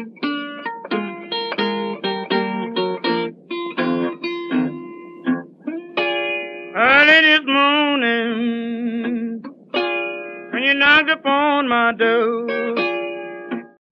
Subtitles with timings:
[0.00, 0.08] Early
[7.20, 9.42] this morning,
[10.52, 10.72] when you
[11.12, 12.46] upon my door.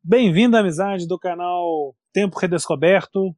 [0.02, 3.36] Bem-vindo à amizade do canal Tempo Redescoberto.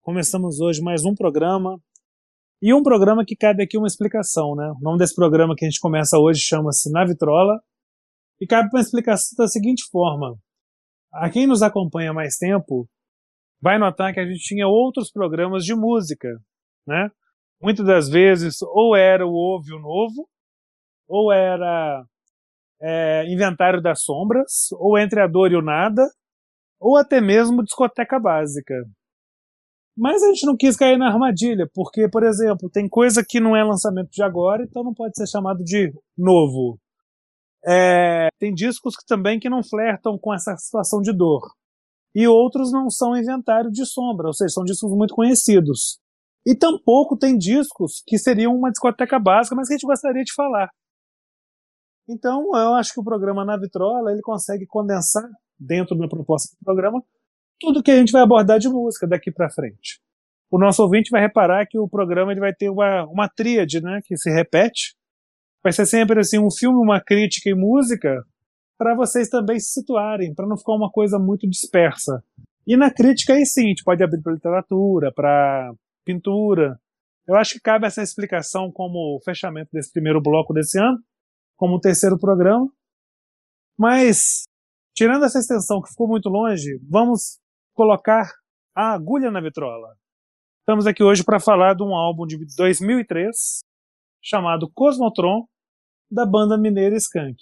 [0.00, 1.78] Começamos hoje mais um programa.
[2.62, 4.72] E um programa que cabe aqui uma explicação, né?
[4.80, 7.60] O nome desse programa que a gente começa hoje chama-se Na Vitrola.
[8.40, 10.38] E cabe uma explicação da seguinte forma.
[11.12, 12.88] A quem nos acompanha mais tempo
[13.60, 16.28] vai notar que a gente tinha outros programas de música,
[16.86, 17.10] né?
[17.60, 20.28] Muitas das vezes ou era o Ouve o Novo,
[21.08, 22.04] ou era
[22.80, 26.06] é, Inventário das Sombras, ou Entre a Dor e o Nada,
[26.78, 28.74] ou até mesmo Discoteca Básica.
[29.96, 33.56] Mas a gente não quis cair na armadilha, porque, por exemplo, tem coisa que não
[33.56, 36.78] é lançamento de agora, então não pode ser chamado de novo.
[37.66, 41.42] É, tem discos que, também que não flertam com essa situação de dor.
[42.14, 45.98] E outros não são inventário de sombra, ou seja, são discos muito conhecidos.
[46.46, 50.32] E tampouco tem discos que seriam uma discoteca básica, mas que a gente gostaria de
[50.32, 50.70] falar.
[52.08, 56.64] Então, eu acho que o programa Na Vitrola ele consegue condensar dentro da proposta do
[56.64, 57.02] programa
[57.58, 60.00] tudo que a gente vai abordar de música daqui para frente.
[60.50, 64.00] O nosso ouvinte vai reparar que o programa ele vai ter uma, uma tríade, né,
[64.04, 64.94] que se repete.
[65.66, 68.24] Vai ser sempre assim um filme, uma crítica e música,
[68.78, 72.22] para vocês também se situarem, para não ficar uma coisa muito dispersa.
[72.64, 76.78] E na crítica aí sim, a gente pode abrir para literatura, para pintura.
[77.26, 80.98] Eu acho que cabe essa explicação como fechamento desse primeiro bloco desse ano,
[81.56, 82.68] como terceiro programa.
[83.76, 84.44] Mas,
[84.94, 87.40] tirando essa extensão que ficou muito longe, vamos
[87.74, 88.30] colocar
[88.72, 89.96] a agulha na vitrola.
[90.60, 93.64] Estamos aqui hoje para falar de um álbum de 2003
[94.22, 95.44] chamado Cosmotron,
[96.10, 97.36] da banda mineira Skank.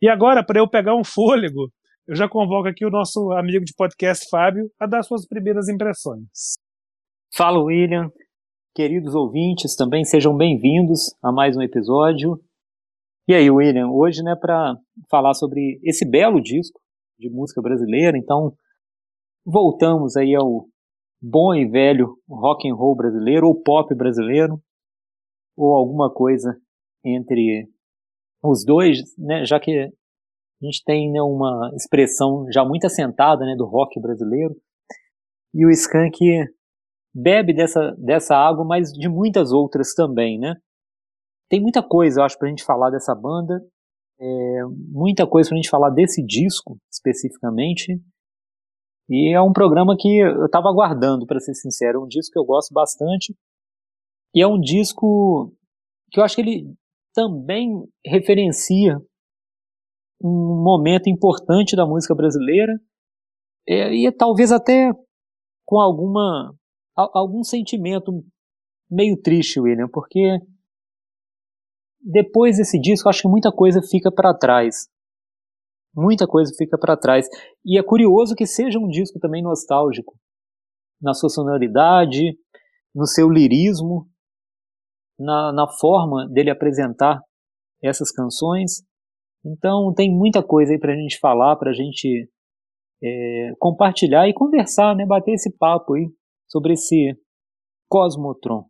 [0.00, 1.70] E agora, para eu pegar um fôlego,
[2.06, 6.54] eu já convoco aqui o nosso amigo de podcast Fábio a dar suas primeiras impressões.
[7.34, 8.10] Fala, William.
[8.74, 12.40] Queridos ouvintes, também sejam bem-vindos a mais um episódio.
[13.26, 14.76] E aí, William, hoje, né, para
[15.10, 16.80] falar sobre esse belo disco
[17.18, 18.54] de música brasileira, então
[19.44, 20.66] voltamos aí ao
[21.20, 24.62] bom e velho rock and roll brasileiro ou pop brasileiro
[25.56, 26.56] ou alguma coisa
[27.04, 27.68] entre
[28.42, 33.54] os dois, né, já que a gente tem né, uma expressão já muito assentada né,
[33.56, 34.54] do rock brasileiro
[35.54, 36.18] e o Skank
[37.14, 40.54] bebe dessa, dessa água, mas de muitas outras também, né?
[41.48, 43.60] Tem muita coisa, eu acho, pra gente falar dessa banda,
[44.20, 44.60] é,
[44.90, 47.98] muita coisa pra gente falar desse disco, especificamente,
[49.08, 52.38] e é um programa que eu tava aguardando, para ser sincero, é um disco que
[52.38, 53.34] eu gosto bastante,
[54.34, 55.52] e é um disco
[56.10, 56.74] que eu acho que ele
[57.18, 57.68] também
[58.06, 58.96] referencia
[60.22, 62.72] um momento importante da música brasileira,
[63.66, 64.92] e, e talvez até
[65.66, 66.54] com alguma
[66.94, 68.12] algum sentimento
[68.88, 70.38] meio triste, William, porque
[72.00, 74.88] depois desse disco, acho que muita coisa fica para trás.
[75.94, 77.26] Muita coisa fica para trás.
[77.64, 80.16] E é curioso que seja um disco também nostálgico.
[81.00, 82.36] Na sua sonoridade,
[82.94, 84.08] no seu lirismo,
[85.18, 87.20] na, na forma dele apresentar
[87.82, 88.82] essas canções.
[89.44, 92.28] Então tem muita coisa aí pra gente falar, pra gente
[93.02, 95.04] é, compartilhar e conversar, né?
[95.06, 96.06] Bater esse papo aí
[96.48, 97.16] sobre esse
[97.88, 98.64] Cosmotron.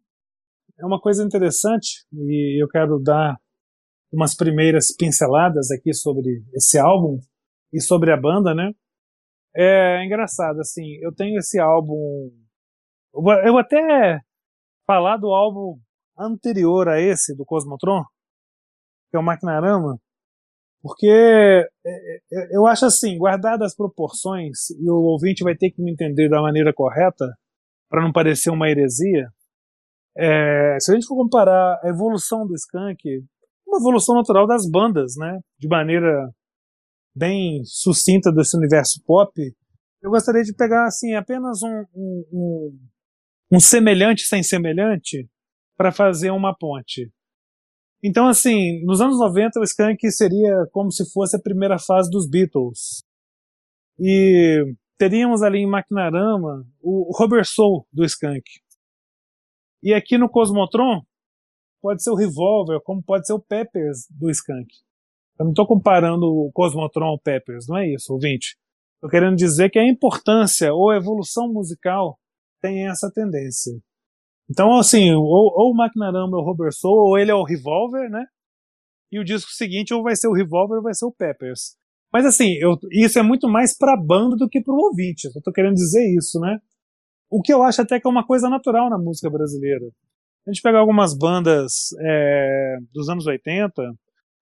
[0.80, 3.36] É uma coisa interessante e eu quero dar
[4.12, 7.18] umas primeiras pinceladas aqui sobre esse álbum
[7.72, 8.70] e sobre a banda, né?
[9.56, 12.30] É engraçado, assim, eu tenho esse álbum.
[13.14, 14.20] Eu vou até
[14.86, 15.78] falar do álbum
[16.18, 18.04] anterior a esse, do Cosmotron,
[19.10, 19.98] que é o Maquinarama,
[20.82, 25.82] porque é, é, eu acho assim, guardadas as proporções, e o ouvinte vai ter que
[25.82, 27.26] me entender da maneira correta,
[27.88, 29.28] para não parecer uma heresia,
[30.16, 33.24] é, se a gente for comparar a evolução do Skank,
[33.66, 36.30] uma evolução natural das bandas, né, de maneira
[37.14, 39.32] bem sucinta desse universo pop,
[40.02, 42.78] eu gostaria de pegar assim apenas um, um, um,
[43.52, 45.28] um semelhante sem semelhante
[45.78, 47.10] para fazer uma ponte.
[48.02, 52.28] Então, assim, nos anos 90 o Skank seria como se fosse a primeira fase dos
[52.28, 53.04] Beatles.
[53.98, 58.42] E teríamos ali em Maquinarama o Robert Soul do Skank.
[59.80, 61.00] E aqui no Cosmotron
[61.80, 64.68] pode ser o Revolver, como pode ser o Peppers do Skank.
[65.38, 68.56] Eu não estou comparando o Cosmotron ao Peppers, não é isso, ouvinte.
[68.96, 72.18] Estou querendo dizer que a importância ou a evolução musical
[72.60, 73.72] tem essa tendência.
[74.50, 78.08] Então, assim, ou, ou o Maquinarama é o Robert Soul, ou ele é o Revolver,
[78.10, 78.24] né?
[79.12, 81.76] E o disco seguinte ou vai ser o Revolver ou vai ser o Peppers.
[82.12, 85.26] Mas assim, eu, isso é muito mais para a banda do que para o ouvinte.
[85.26, 86.58] Eu estou querendo dizer isso, né?
[87.30, 89.84] O que eu acho até que é uma coisa natural na música brasileira.
[90.46, 93.82] A gente pega algumas bandas é, dos anos 80,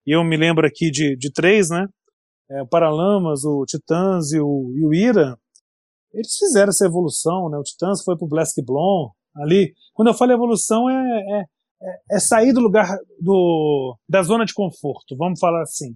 [0.05, 1.85] e eu me lembro aqui de, de três, né?
[2.49, 5.37] É, o Paralamas, o Titãs e o, e o Ira.
[6.13, 7.57] Eles fizeram essa evolução, né?
[7.57, 9.73] O Titãs foi pro Black Blonde, ali.
[9.93, 11.45] Quando eu falo evolução, é, é,
[11.81, 12.87] é, é sair do lugar
[13.19, 15.95] do, da zona de conforto, vamos falar assim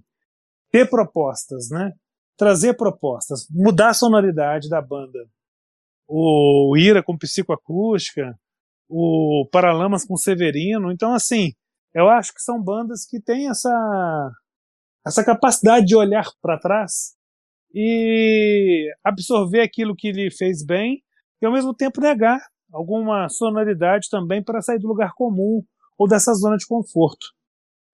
[0.72, 1.92] ter propostas, né?
[2.36, 5.18] Trazer propostas, mudar a sonoridade da banda.
[6.08, 8.34] O Ira com psicoacústica,
[8.88, 10.90] o Paralamas com Severino.
[10.90, 11.52] Então, assim,
[11.94, 14.30] eu acho que são bandas que têm essa,
[15.06, 17.14] essa capacidade de olhar para trás
[17.74, 21.02] e absorver aquilo que lhe fez bem
[21.40, 22.40] e ao mesmo tempo negar
[22.72, 25.62] alguma sonoridade também para sair do lugar comum
[25.98, 27.26] ou dessa zona de conforto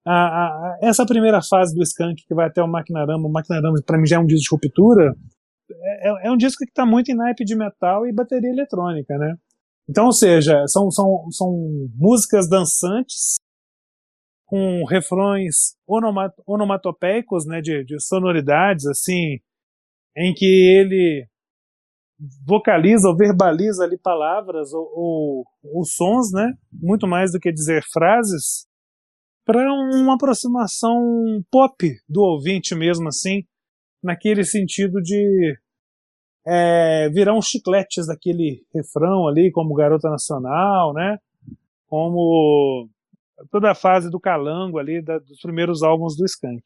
[0.08, 3.98] a, a, essa primeira fase do Skank que vai até o Maquinarama, o Maquinarama para
[3.98, 5.14] mim já é um disco de ruptura,
[5.70, 9.16] é, é, é um disco que está muito em naipe de metal e bateria eletrônica,
[9.18, 9.36] né?
[9.88, 11.50] Então, ou seja, são, são, são
[11.94, 13.36] músicas dançantes
[14.46, 19.38] com refrões onomat onomatopeicos, né, de, de sonoridades, assim,
[20.16, 21.26] em que ele
[22.44, 26.52] vocaliza ou verbaliza ali palavras ou, ou, ou, sons, né?
[26.72, 28.66] Muito mais do que dizer frases
[29.44, 31.00] para uma aproximação
[31.50, 31.74] pop
[32.08, 33.44] do ouvinte mesmo assim,
[34.02, 35.58] naquele sentido de
[36.46, 41.18] é, virar uns chicletes daquele refrão ali, como Garota Nacional, né?
[41.86, 42.88] Como
[43.50, 46.62] toda a fase do calango ali da, dos primeiros álbuns do Skank.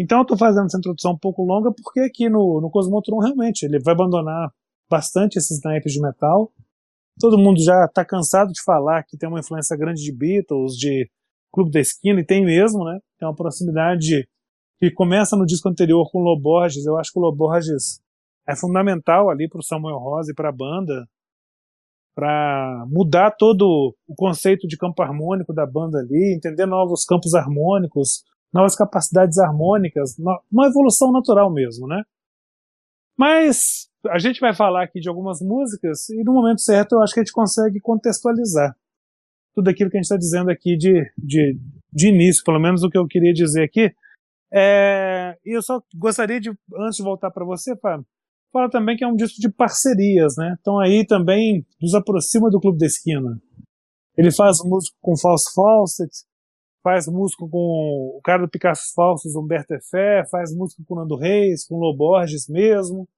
[0.00, 3.64] Então eu estou fazendo essa introdução um pouco longa porque aqui no, no Cosmotron realmente
[3.64, 4.48] ele vai abandonar
[4.88, 6.52] bastante esses naipes de metal.
[7.18, 11.10] Todo mundo já está cansado de falar que tem uma influência grande de Beatles, de
[11.52, 13.00] Clube da Esquina, e tem mesmo, né?
[13.18, 14.28] Tem uma proximidade
[14.78, 16.86] que começa no disco anterior com o Loborges.
[16.86, 18.00] Eu acho que o Loborges
[18.46, 21.08] é fundamental ali para o Samuel Rosa e para a banda,
[22.14, 28.22] para mudar todo o conceito de campo harmônico da banda ali, entender novos campos harmônicos,
[28.52, 30.16] novas capacidades harmônicas,
[30.50, 32.02] uma evolução natural mesmo, né?
[33.16, 37.12] Mas a gente vai falar aqui de algumas músicas e no momento certo eu acho
[37.12, 38.74] que a gente consegue contextualizar
[39.54, 41.58] tudo aquilo que a gente está dizendo aqui de, de,
[41.92, 43.92] de início, pelo menos o que eu queria dizer aqui.
[44.52, 48.06] É, e eu só gostaria de, antes de voltar para você, Fábio,
[48.52, 50.56] falar também que é um disco de parcerias, né?
[50.60, 53.36] Então aí também nos aproxima do Clube da Esquina.
[54.16, 56.12] Ele faz música com False Fawcett,
[56.82, 61.66] faz música com o cara do Picasso Falsos, Humberto Efé, faz música com Nando Reis,
[61.66, 63.08] com Loborges mesmo.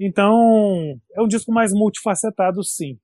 [0.00, 2.98] Então, é um disco mais multifacetado, sim.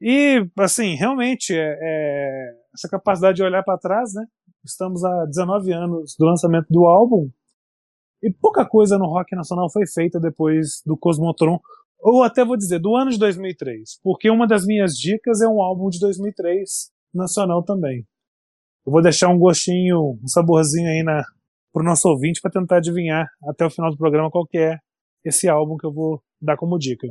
[0.00, 4.24] E, assim, realmente, é, é essa capacidade de olhar para trás, né?
[4.64, 7.30] Estamos há 19 anos do lançamento do álbum
[8.22, 11.58] e pouca coisa no rock nacional foi feita depois do Cosmotron,
[12.00, 15.60] ou até vou dizer, do ano de 2003, porque uma das minhas dicas é um
[15.60, 18.06] álbum de 2003 nacional também.
[18.88, 21.22] Eu vou deixar um gostinho, um saborzinho aí na,
[21.70, 24.78] pro nosso ouvinte para tentar adivinhar até o final do programa qual que é
[25.22, 27.06] esse álbum que eu vou dar como dica.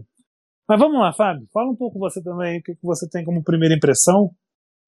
[0.68, 3.76] Mas vamos lá, Fábio, fala um pouco você também, o que você tem como primeira
[3.76, 4.32] impressão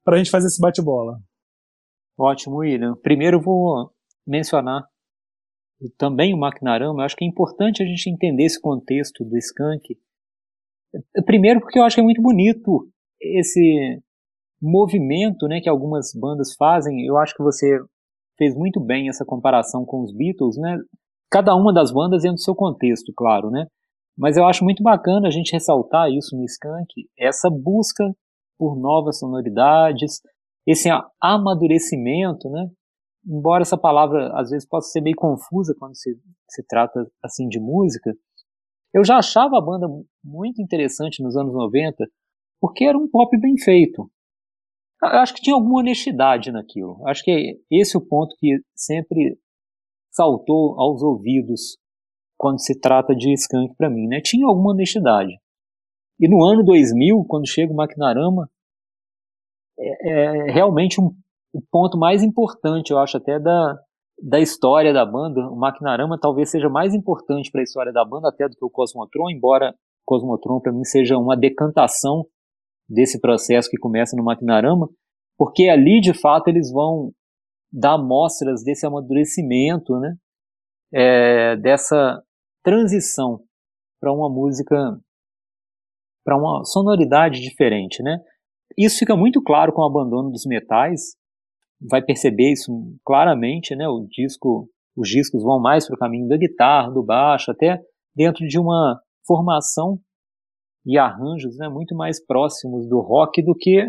[0.03, 1.19] para a gente fazer esse bate-bola.
[2.17, 2.95] Ótimo, William.
[3.03, 3.91] Primeiro vou
[4.25, 4.81] mencionar
[5.95, 7.01] também o Maquinarama.
[7.01, 9.95] Eu acho que é importante a gente entender esse contexto do Skank.
[11.23, 12.89] Primeiro porque eu acho que é muito bonito
[13.21, 14.01] esse
[14.61, 17.05] movimento né, que algumas bandas fazem.
[17.05, 17.79] Eu acho que você
[18.37, 20.77] fez muito bem essa comparação com os Beatles, né?
[21.31, 23.67] Cada uma das bandas dentro do seu contexto, claro, né?
[24.17, 26.87] Mas eu acho muito bacana a gente ressaltar isso no Skank,
[27.17, 28.03] essa busca
[28.57, 30.21] por novas sonoridades,
[30.67, 30.89] esse
[31.21, 32.69] amadurecimento, né?
[33.25, 36.17] Embora essa palavra às vezes possa ser meio confusa quando se,
[36.49, 38.13] se trata assim de música,
[38.93, 39.87] eu já achava a banda
[40.23, 42.05] muito interessante nos anos 90,
[42.59, 44.09] porque era um pop bem feito.
[45.01, 47.01] Eu acho que tinha alguma honestidade naquilo.
[47.07, 49.37] Acho que esse é o ponto que sempre
[50.11, 51.77] saltou aos ouvidos
[52.37, 54.21] quando se trata de skunk para mim, né?
[54.21, 55.31] Tinha alguma honestidade.
[56.19, 58.49] E no ano 2000, quando chega o Maquinarama,
[59.79, 61.13] é, é realmente um,
[61.53, 63.77] o ponto mais importante, eu acho até da,
[64.21, 65.41] da história da banda.
[65.49, 68.69] O Maquinarama talvez seja mais importante para a história da banda até do que o
[68.69, 69.73] Cosmotron, embora
[70.05, 72.25] Cosmotron para mim seja uma decantação
[72.89, 74.89] desse processo que começa no Maquinarama,
[75.37, 77.13] porque ali de fato eles vão
[77.71, 80.15] dar mostras desse amadurecimento, né?
[80.91, 82.21] É, dessa
[82.63, 83.39] transição
[84.01, 84.75] para uma música,
[86.25, 88.17] para uma sonoridade diferente, né?
[88.77, 91.15] Isso fica muito claro com o abandono dos metais,
[91.79, 92.71] vai perceber isso
[93.05, 93.87] claramente, né?
[93.87, 97.79] O disco, os discos vão mais para o caminho da guitarra, do baixo, até
[98.15, 99.99] dentro de uma formação
[100.89, 103.87] e arranjos né, muito mais próximos do rock do que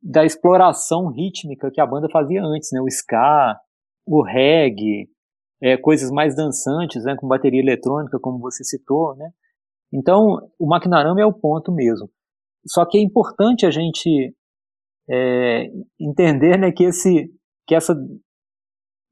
[0.00, 2.80] da exploração rítmica que a banda fazia antes, né?
[2.80, 3.58] O ska,
[4.06, 5.08] o reggae,
[5.60, 7.16] é, coisas mais dançantes, né?
[7.16, 9.30] Com bateria eletrônica, como você citou, né?
[9.92, 12.08] Então, o Maquinarama é o ponto mesmo.
[12.64, 14.32] Só que é importante a gente
[15.10, 17.32] é, entender né, que, esse,
[17.66, 17.96] que essa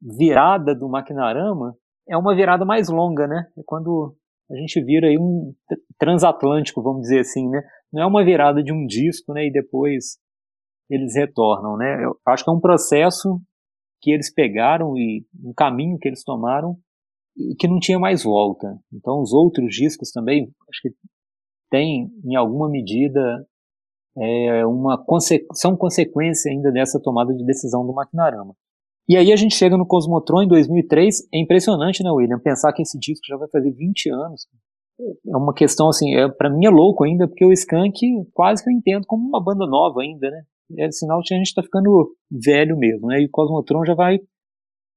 [0.01, 1.75] virada do Maquinarama
[2.09, 3.49] é uma virada mais longa, né?
[3.59, 4.15] É quando
[4.51, 5.55] a gente vira aí um
[5.99, 7.63] transatlântico, vamos dizer assim, né?
[7.93, 9.47] Não é uma virada de um disco, né?
[9.47, 10.19] E depois
[10.89, 12.05] eles retornam, né?
[12.05, 13.41] Eu acho que é um processo
[14.01, 16.77] que eles pegaram e um caminho que eles tomaram
[17.37, 18.79] e que não tinha mais volta.
[18.93, 20.91] Então os outros discos também, acho que
[21.71, 23.47] tem em alguma medida
[24.19, 28.55] é, uma conse são consequência ainda dessa tomada de decisão do Maquinarama.
[29.09, 32.83] E aí a gente chega no Cosmotron em 2003, é impressionante, né, William, pensar que
[32.83, 34.47] esse disco já vai fazer 20 anos.
[34.99, 38.01] É uma questão assim, é, para mim é louco ainda, porque o Skank
[38.33, 40.43] quase que eu entendo como uma banda nova ainda, né?
[40.79, 43.21] É sinal que a gente está ficando velho mesmo, né?
[43.21, 44.17] E o Cosmotron já vai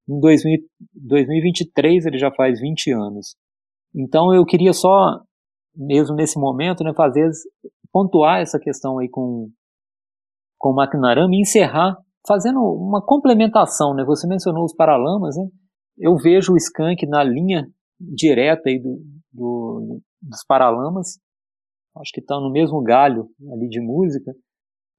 [0.10, 0.60] em 2000,
[0.96, 3.36] 2023 ele já faz 20 anos.
[3.94, 5.22] Então eu queria só,
[5.76, 7.30] mesmo nesse momento, né, fazer
[7.92, 9.50] pontuar essa questão aí com
[10.58, 11.98] com o Maquinarama e encerrar
[12.30, 14.04] fazendo uma complementação, né?
[14.06, 15.48] Você mencionou os Paralamas, né?
[15.98, 17.68] Eu vejo o Skank na linha
[18.00, 19.02] direta aí do,
[19.34, 21.18] do dos Paralamas.
[21.98, 24.32] Acho que está no mesmo galho ali de música.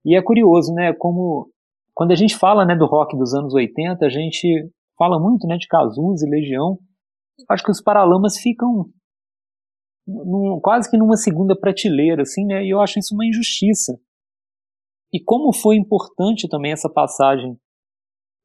[0.05, 0.93] E é curioso, né?
[0.93, 1.49] Como
[1.95, 4.69] quando a gente fala né, do rock dos anos 80, a gente
[4.99, 6.79] fala muito né, de Cazuza e Legião.
[7.49, 8.87] Acho que os Paralamas ficam
[10.07, 12.65] num, quase que numa segunda prateleira, assim, né?
[12.65, 13.99] E eu acho isso uma injustiça.
[15.13, 17.57] E como foi importante também essa passagem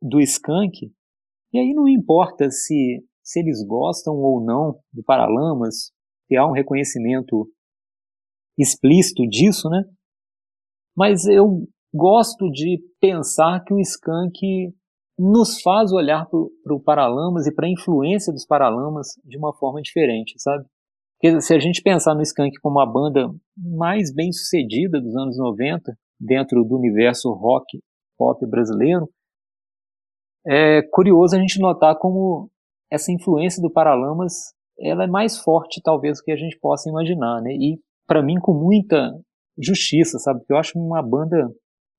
[0.01, 0.91] do Skank,
[1.53, 5.91] e aí não importa se, se eles gostam ou não do Paralamas,
[6.27, 7.49] se há um reconhecimento
[8.57, 9.83] explícito disso, né?
[10.95, 14.73] Mas eu gosto de pensar que o Skank
[15.17, 19.81] nos faz olhar para o Paralamas e para a influência dos Paralamas de uma forma
[19.81, 20.65] diferente, sabe?
[21.17, 25.37] Porque se a gente pensar no Skank como a banda mais bem sucedida dos anos
[25.37, 27.79] 90, dentro do universo rock
[28.17, 29.09] pop brasileiro,
[30.47, 32.49] é curioso a gente notar como
[32.91, 37.41] essa influência do Paralamas ela é mais forte talvez do que a gente possa imaginar,
[37.41, 37.51] né?
[37.53, 39.11] E para mim com muita
[39.57, 40.39] justiça, sabe?
[40.39, 41.49] Porque eu acho uma banda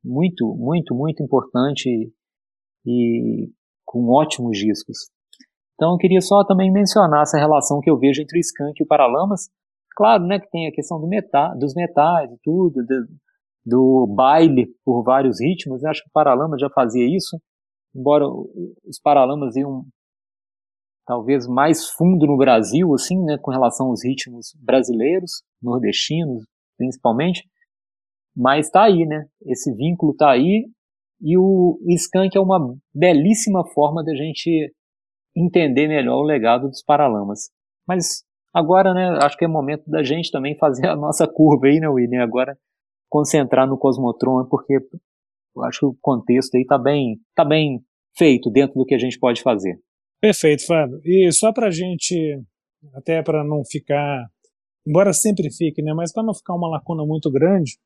[0.04, 1.88] muito, muito, muito importante
[2.86, 3.50] e,
[3.84, 5.10] com ótimos discos.
[5.74, 8.84] Então eu queria só também mencionar essa relação que eu vejo entre o Skank e
[8.84, 9.48] o Paralamas.
[9.96, 13.06] Claro, né, que tem a questão do meta, dos metais e tudo, do,
[13.66, 15.82] do baile por vários ritmos.
[15.82, 17.36] Eu acho que o Paralamas já fazia isso,
[17.94, 19.84] embora os Paralamas iam
[21.04, 26.44] talvez mais fundo no Brasil, assim, né, com relação aos ritmos brasileiros, nordestinos,
[26.76, 27.42] principalmente.
[28.36, 29.24] Mas tá aí, né?
[29.46, 30.68] Esse vínculo tá aí
[31.20, 34.72] e o Skank é uma belíssima forma da gente
[35.34, 37.50] entender melhor o legado dos Paralamas.
[37.86, 41.80] Mas agora, né, acho que é momento da gente também fazer a nossa curva aí,
[41.80, 42.22] né, William?
[42.22, 42.56] Agora
[43.08, 47.80] concentrar no Cosmotron, porque eu acho que o contexto aí tá bem, tá bem
[48.16, 49.78] feito dentro do que a gente pode fazer.
[50.20, 51.00] Perfeito, Fábio.
[51.04, 52.40] E só para a gente,
[52.94, 54.26] até para não ficar,
[54.86, 57.78] embora sempre fique, né, mas para não ficar uma lacuna muito grande,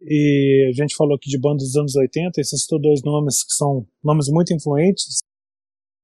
[0.00, 3.52] e a gente falou aqui de bandas dos anos 80, esses citou dois nomes que
[3.52, 5.22] são nomes muito influentes,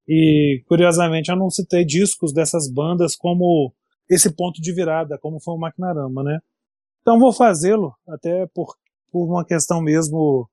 [0.07, 3.73] e, curiosamente, eu não citei discos dessas bandas como
[4.09, 6.40] esse ponto de virada, como foi o Maquinarama, né?
[7.04, 8.75] Então vou fazê-lo, até por,
[9.12, 10.49] por uma questão mesmo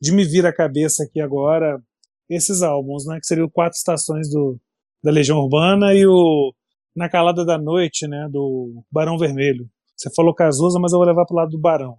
[0.00, 1.78] de me vir a cabeça aqui agora,
[2.26, 3.18] esses álbuns, né?
[3.20, 4.58] Que seriam Quatro Estações do,
[5.04, 6.54] da Legião Urbana e o
[6.96, 8.26] Na Calada da Noite, né?
[8.30, 9.68] Do Barão Vermelho.
[9.94, 11.98] Você falou Cazuza, mas eu vou levar para o lado do Barão.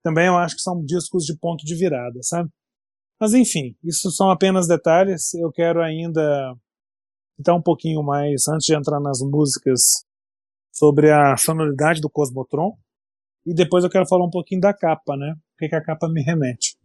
[0.00, 2.48] Também eu acho que são discos de ponto de virada, sabe?
[3.20, 5.34] Mas enfim, isso são apenas detalhes.
[5.34, 6.54] Eu quero ainda
[7.36, 10.04] citar um pouquinho mais, antes de entrar nas músicas,
[10.72, 12.76] sobre a sonoridade do Cosmotron.
[13.46, 15.34] E depois eu quero falar um pouquinho da capa, né?
[15.36, 16.76] O que, que a capa me remete.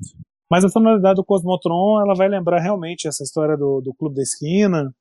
[0.50, 4.22] Mas a sonoridade do Cosmotron, ela vai lembrar realmente essa história do, do Clube da
[4.22, 4.94] Esquina.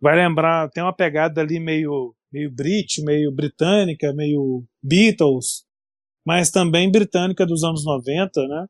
[0.00, 5.64] Vai lembrar, tem uma pegada ali meio, meio Brit, meio britânica, meio Beatles,
[6.24, 8.66] mas também britânica dos anos 90, né?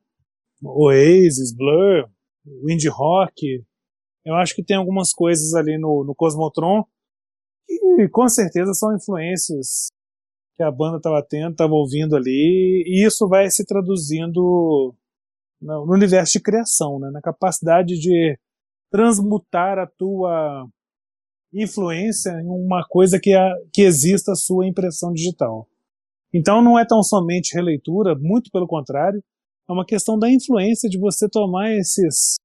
[0.63, 2.09] Oasis, Blur,
[2.65, 3.63] Wind Rock.
[4.25, 6.83] Eu acho que tem algumas coisas ali no, no Cosmotron
[7.99, 9.89] que com certeza são influências
[10.59, 14.93] que a banda estava tendo, estava ouvindo ali, e isso vai se traduzindo
[15.61, 17.09] no, universo de criação, né?
[17.11, 18.37] na capacidade de
[18.91, 20.67] transmutar a tua
[21.53, 25.65] influência em uma coisa que, a, que exista a sua impressão digital.
[26.33, 29.23] Então não é tão somente releitura, muito pelo contrário,
[29.65, 32.35] é uma questão da influência de você tomar esses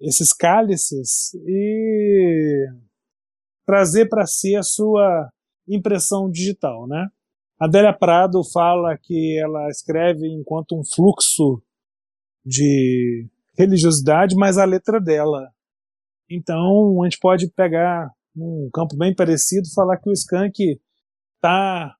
[0.00, 2.66] esses cálices e
[3.66, 5.30] trazer para si a sua
[5.68, 7.08] impressão digital, né?
[7.58, 11.62] Adélia Prado fala que ela escreve enquanto um fluxo
[12.44, 15.48] de religiosidade, mas a letra dela.
[16.28, 20.80] Então, a gente pode pegar um campo bem parecido e falar que o Skank
[21.36, 21.94] está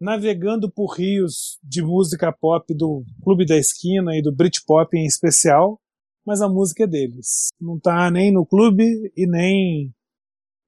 [0.00, 5.78] navegando por rios de música pop do Clube da Esquina e do Britpop em especial,
[6.24, 7.48] mas a música é deles.
[7.60, 9.92] Não está nem no clube e nem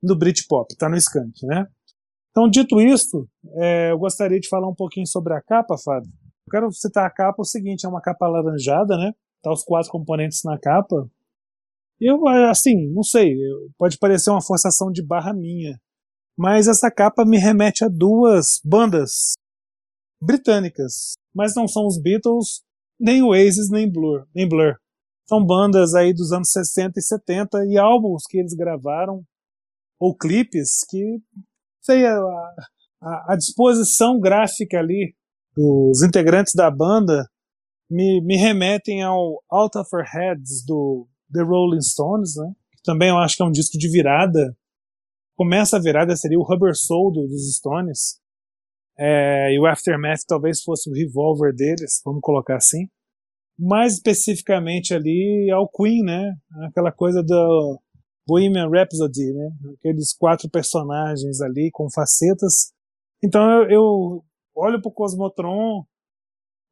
[0.03, 1.67] no Britpop, está no Skank, né?
[2.33, 6.11] Então, dito isto, é, eu gostaria de falar um pouquinho sobre a capa, Fábio.
[6.47, 9.13] Eu quero citar a capa, o seguinte, é uma capa alaranjada, né?
[9.43, 11.07] Tá os quatro componentes na capa.
[12.01, 13.37] Eu, assim, não sei,
[13.79, 15.79] pode parecer uma forçação de barra minha,
[16.37, 19.35] mas essa capa me remete a duas bandas
[20.21, 22.63] britânicas, mas não são os Beatles,
[22.99, 24.77] nem Oasis, nem Blur, nem Blur.
[25.29, 29.23] São bandas aí dos anos 60 e 70 e álbuns que eles gravaram
[30.01, 31.21] ou clipes que
[31.83, 32.17] sei, a,
[33.03, 35.15] a, a disposição gráfica ali
[35.55, 37.29] dos integrantes da banda
[37.91, 42.53] me, me remetem ao Out of Our Heads do The Rolling Stones, né?
[42.73, 44.57] Que também eu acho que é um disco de virada.
[45.37, 48.21] Começa a virada, seria o Rubber Soul do, dos Stones.
[48.99, 52.89] É, e o Aftermath talvez fosse o Revolver deles, vamos colocar assim.
[53.59, 56.35] Mais especificamente ali ao Queen, né?
[56.69, 57.82] Aquela coisa do
[58.27, 59.51] Bohemian Rhapsody, né?
[59.79, 62.73] Aqueles quatro personagens ali com facetas.
[63.23, 64.25] Então eu, eu
[64.55, 65.85] olho pro Cosmotron,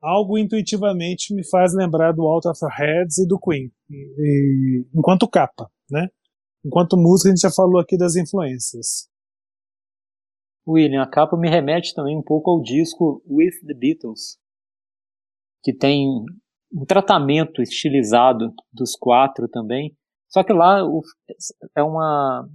[0.01, 5.29] algo intuitivamente me faz lembrar do Out of Heads e do Queen, e, e, enquanto
[5.29, 6.09] capa, né?
[6.65, 9.09] Enquanto música a gente já falou aqui das influências.
[10.69, 14.39] William, a capa me remete também um pouco ao disco With the Beatles,
[15.63, 16.07] que tem
[16.73, 19.97] um tratamento estilizado dos quatro também,
[20.31, 21.03] só que lá o,
[21.77, 22.49] é uma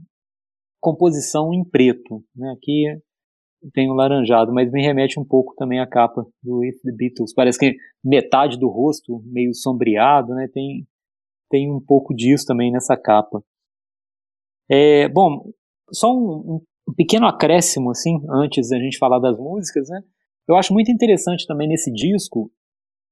[0.79, 2.51] composição em preto, né?
[2.51, 2.85] Aqui
[3.73, 7.33] tem o laranjado, mas me remete um pouco também à capa do If the Beatles.
[7.33, 10.47] Parece que metade do rosto meio sombreado, né?
[10.53, 10.87] Tem,
[11.49, 13.43] tem um pouco disso também nessa capa.
[14.69, 15.51] É, bom,
[15.91, 20.01] só um, um pequeno acréscimo, assim, antes da gente falar das músicas, né?
[20.47, 22.51] Eu acho muito interessante também nesse disco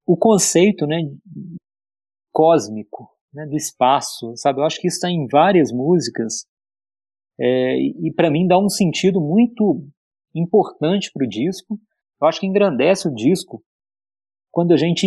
[0.06, 0.98] o conceito, né,
[2.32, 4.60] cósmico, né, do espaço, sabe?
[4.60, 6.46] Eu acho que isso está em várias músicas
[7.38, 9.84] é, e para mim dá um sentido muito
[10.34, 11.78] importante para o disco.
[12.20, 13.62] Eu acho que engrandece o disco
[14.52, 15.06] quando a gente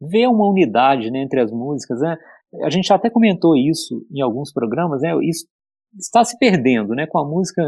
[0.00, 2.00] vê uma unidade né, entre as músicas.
[2.00, 2.16] Né?
[2.62, 5.02] A gente até comentou isso em alguns programas.
[5.02, 5.10] Né?
[5.22, 5.46] Isso
[5.98, 7.06] está se perdendo, né?
[7.06, 7.62] Com a música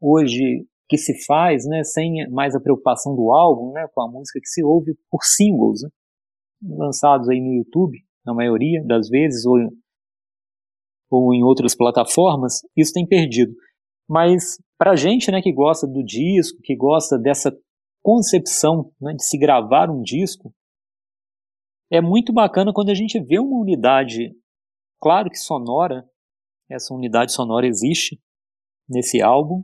[0.00, 1.82] hoje que se faz, né?
[1.84, 3.86] Sem mais a preocupação do álbum, né?
[3.92, 5.90] Com a música que se ouve por singles, né?
[6.62, 9.56] lançados aí no YouTube na maioria das vezes, ou,
[11.10, 13.54] ou em outras plataformas, isso tem perdido.
[14.08, 17.56] Mas para a gente né, que gosta do disco, que gosta dessa
[18.02, 20.52] concepção né, de se gravar um disco,
[21.90, 24.34] é muito bacana quando a gente vê uma unidade,
[25.00, 26.04] claro que sonora,
[26.68, 28.20] essa unidade sonora existe
[28.88, 29.62] nesse álbum,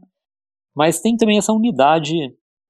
[0.74, 2.14] mas tem também essa unidade,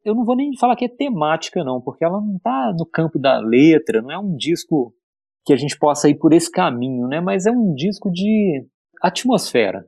[0.05, 3.19] eu não vou nem falar que é temática não, porque ela não está no campo
[3.19, 4.95] da letra, não é um disco
[5.45, 7.21] que a gente possa ir por esse caminho, né?
[7.21, 8.67] Mas é um disco de
[9.03, 9.85] atmosfera.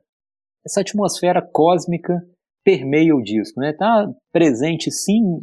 [0.65, 2.21] Essa atmosfera cósmica
[2.63, 3.73] permeia o disco, né?
[3.73, 5.39] Tá presente sim,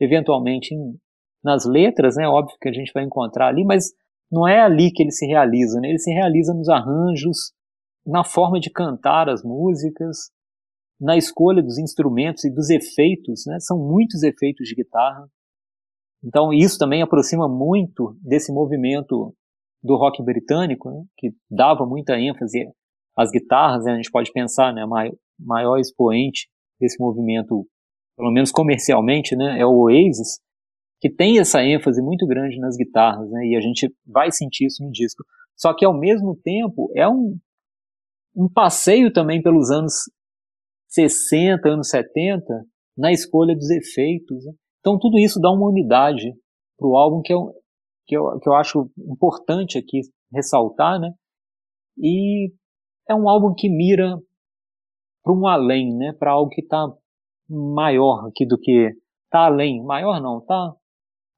[0.00, 0.96] eventualmente em,
[1.42, 2.28] nas letras, né?
[2.28, 3.92] Óbvio que a gente vai encontrar ali, mas
[4.30, 5.88] não é ali que ele se realiza, né?
[5.88, 7.52] Ele se realiza nos arranjos,
[8.06, 10.30] na forma de cantar as músicas,
[11.00, 13.58] na escolha dos instrumentos e dos efeitos, né?
[13.60, 15.26] São muitos efeitos de guitarra.
[16.24, 19.34] Então isso também aproxima muito desse movimento
[19.82, 22.66] do rock britânico, né, que dava muita ênfase
[23.16, 23.84] às guitarras.
[23.84, 26.48] Né, a gente pode pensar, né, maior, maior expoente
[26.80, 27.66] desse movimento,
[28.16, 30.40] pelo menos comercialmente, né, é o Oasis,
[31.00, 34.84] que tem essa ênfase muito grande nas guitarras, né, e a gente vai sentir isso
[34.84, 35.24] no disco.
[35.56, 37.36] Só que ao mesmo tempo é um,
[38.36, 39.94] um passeio também pelos anos
[40.88, 42.44] 60, anos 70,
[42.96, 44.44] na escolha dos efeitos.
[44.44, 44.52] Né?
[44.82, 46.34] Então tudo isso dá uma unidade
[46.76, 47.54] para o álbum que, eu,
[48.04, 50.00] que, eu, que eu acho importante aqui
[50.32, 51.12] ressaltar, né?
[51.96, 52.52] E
[53.08, 54.18] é um álbum que mira
[55.22, 56.12] para um além, né?
[56.18, 56.84] Para algo que está
[57.48, 58.90] maior aqui do que
[59.24, 60.74] está além, maior não, tá?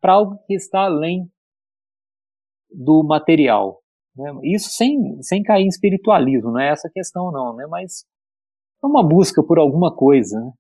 [0.00, 1.30] Para algo que está além
[2.70, 3.80] do material.
[4.16, 4.32] Né?
[4.44, 7.66] Isso sem, sem cair em espiritualismo, não é essa questão não, né?
[7.68, 8.04] Mas
[8.82, 10.52] é uma busca por alguma coisa né?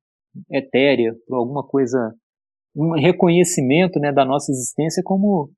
[0.50, 2.14] etérea, por alguma coisa,
[2.74, 5.50] um reconhecimento né, da nossa existência como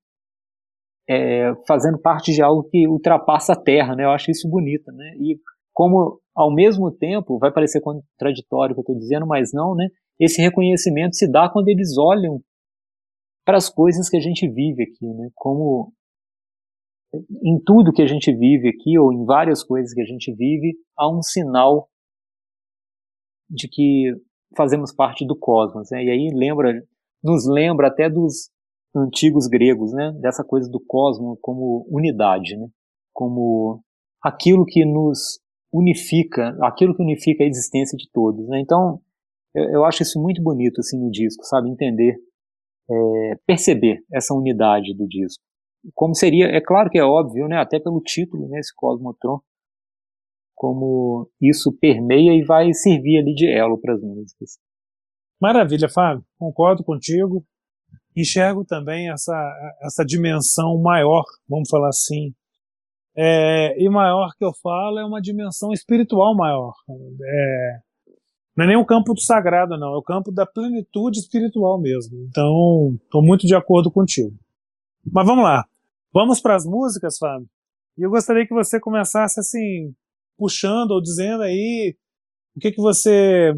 [1.09, 4.03] é, fazendo parte de algo que ultrapassa a Terra, né?
[4.03, 5.15] Eu acho isso bonito, né?
[5.17, 5.39] E
[5.73, 9.87] como ao mesmo tempo vai parecer contraditório o que eu estou dizendo, mas não, né?
[10.19, 12.41] Esse reconhecimento se dá quando eles olham
[13.45, 15.29] para as coisas que a gente vive aqui, né?
[15.33, 15.93] Como
[17.41, 20.75] em tudo que a gente vive aqui ou em várias coisas que a gente vive
[20.97, 21.87] há um sinal
[23.49, 24.11] de que
[24.55, 26.03] fazemos parte do cosmos, né?
[26.03, 26.73] E aí lembra,
[27.23, 28.49] nos lembra até dos
[28.95, 30.11] antigos gregos, né?
[30.21, 32.67] Dessa coisa do cosmos como unidade, né?
[33.13, 33.81] Como
[34.23, 35.39] aquilo que nos
[35.71, 38.59] unifica, aquilo que unifica a existência de todos, né?
[38.59, 39.01] Então,
[39.53, 41.69] eu, acho isso muito bonito, assim, no disco, sabe?
[41.69, 42.15] Entender,
[42.89, 45.43] é, perceber essa unidade do disco.
[45.93, 47.57] Como seria, é claro que é óbvio, né?
[47.57, 48.59] Até pelo título, né?
[48.59, 49.39] Esse Cosmotron,
[50.55, 54.57] como isso permeia e vai servir ali de elo para as músicas.
[55.39, 56.25] Maravilha, Fábio.
[56.37, 57.45] Concordo contigo
[58.21, 59.35] enxergo também essa,
[59.81, 62.33] essa dimensão maior, vamos falar assim.
[63.15, 66.73] É, e maior que eu falo é uma dimensão espiritual maior.
[66.89, 67.79] É,
[68.55, 72.17] não é nem o campo do sagrado, não, é o campo da plenitude espiritual mesmo.
[72.29, 74.35] Então, estou muito de acordo contigo.
[75.11, 75.63] Mas vamos lá.
[76.13, 77.47] Vamos para as músicas, Fábio?
[77.97, 79.93] E eu gostaria que você começasse assim,
[80.37, 81.95] puxando ou dizendo aí
[82.55, 83.53] o que, que você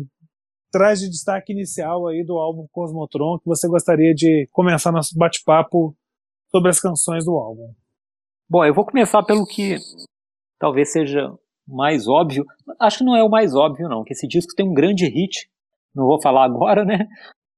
[0.71, 5.95] traz de destaque inicial aí do álbum Cosmotron que você gostaria de começar nosso bate-papo
[6.49, 7.73] sobre as canções do álbum?
[8.49, 9.77] Bom, eu vou começar pelo que
[10.59, 11.31] talvez seja
[11.67, 12.45] mais óbvio.
[12.79, 15.49] Acho que não é o mais óbvio, não, que esse disco tem um grande hit.
[15.93, 17.07] Não vou falar agora, né?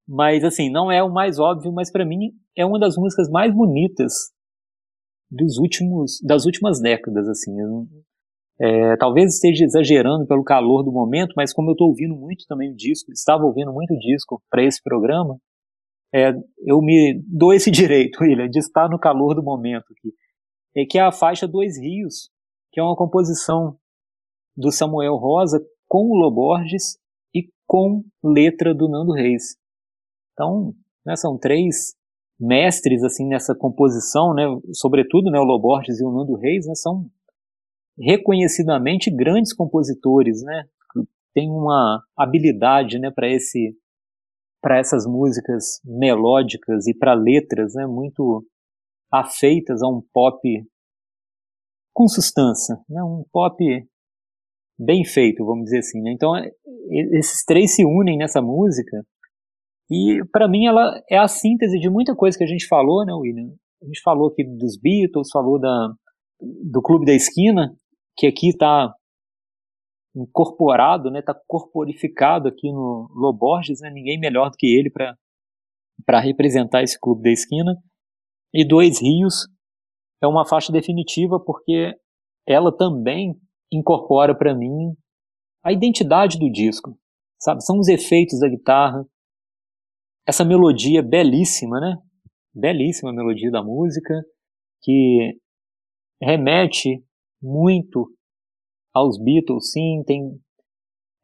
[0.07, 3.53] Mas assim, não é o mais óbvio, mas para mim é uma das músicas mais
[3.53, 4.13] bonitas
[5.29, 7.55] dos últimos das últimas décadas, assim.
[8.63, 12.71] É, talvez esteja exagerando pelo calor do momento, mas como eu estou ouvindo muito também
[12.71, 15.39] o disco, estava ouvindo muito disco para esse programa,
[16.13, 16.31] é,
[16.67, 20.13] eu me dou esse direito, William, de estar no calor do momento aqui.
[20.75, 22.29] É que é a faixa Dois Rios,
[22.71, 23.77] que é uma composição
[24.55, 26.99] do Samuel Rosa com o Loborges
[27.33, 29.55] e com letra do Nando Reis.
[30.33, 31.95] Então, né, são três
[32.39, 34.43] mestres assim nessa composição, né,
[34.73, 37.09] sobretudo né, o Loborges e o Nando Reis, né, são
[37.99, 40.65] reconhecidamente grandes compositores, né?
[41.33, 43.75] Tem uma habilidade, né, para esse
[44.61, 48.45] para essas músicas melódicas e para letras, né, muito
[49.11, 50.39] afeitas a um pop
[51.91, 53.55] com substância, né, um pop
[54.77, 55.99] bem feito, vamos dizer assim.
[56.01, 56.11] Né?
[56.11, 56.33] Então,
[57.13, 59.03] esses três se unem nessa música
[59.89, 63.13] e, para mim, ela é a síntese de muita coisa que a gente falou, né,
[63.13, 63.51] William?
[63.81, 65.93] A gente falou aqui dos Beatles, falou da,
[66.41, 67.75] do Clube da Esquina,
[68.17, 68.93] que aqui está
[70.15, 76.83] incorporado, né, está corporificado aqui no Loborges, né, ninguém melhor do que ele para representar
[76.83, 77.77] esse clube da esquina.
[78.53, 79.47] E Dois Rios
[80.21, 81.93] é uma faixa definitiva porque
[82.45, 83.39] ela também
[83.71, 84.93] incorpora para mim
[85.63, 86.97] a identidade do disco,
[87.39, 87.63] sabe?
[87.63, 89.05] São os efeitos da guitarra,
[90.27, 91.95] essa melodia belíssima, né?
[92.53, 94.13] Belíssima melodia da música
[94.81, 95.39] que
[96.21, 97.03] remete
[97.41, 98.07] muito
[98.93, 100.39] aos Beatles, sim, tem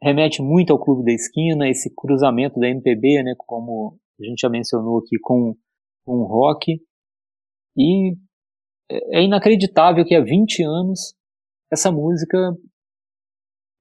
[0.01, 4.49] remete muito ao Clube da Esquina, esse cruzamento da MPB, né, como a gente já
[4.49, 5.55] mencionou aqui com,
[6.05, 6.81] com o rock.
[7.75, 8.15] E
[8.89, 11.13] é inacreditável que há 20 anos
[11.71, 12.37] essa música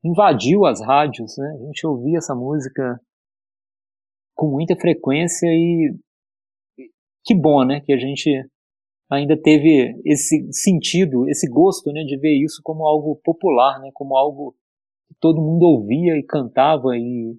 [0.04, 1.56] invadiu as rádios, né?
[1.60, 3.00] A gente ouvia essa música
[4.34, 5.96] com muita frequência e
[7.24, 8.30] que bom, né, que a gente
[9.10, 14.16] ainda teve esse sentido, esse gosto, né, de ver isso como algo popular, né, como
[14.16, 14.54] algo
[15.08, 17.34] que todo mundo ouvia e cantava e,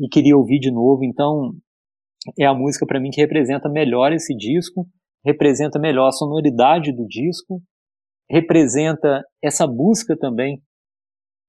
[0.00, 1.04] e queria ouvir de novo.
[1.04, 1.52] Então,
[2.38, 4.86] é a música para mim que representa melhor esse disco,
[5.24, 7.62] representa melhor a sonoridade do disco,
[8.30, 10.62] representa essa busca também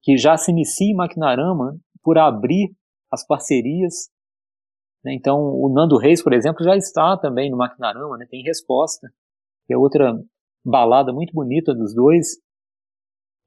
[0.02, 2.74] que já se inicia em Maquinarama por abrir
[3.12, 4.10] as parcerias.
[5.04, 5.14] Né.
[5.14, 8.26] Então, o Nando Reis, por exemplo, já está também no Maquinarama, né?
[8.30, 9.10] tem resposta
[9.70, 10.20] que é outra
[10.66, 12.40] balada muito bonita dos dois,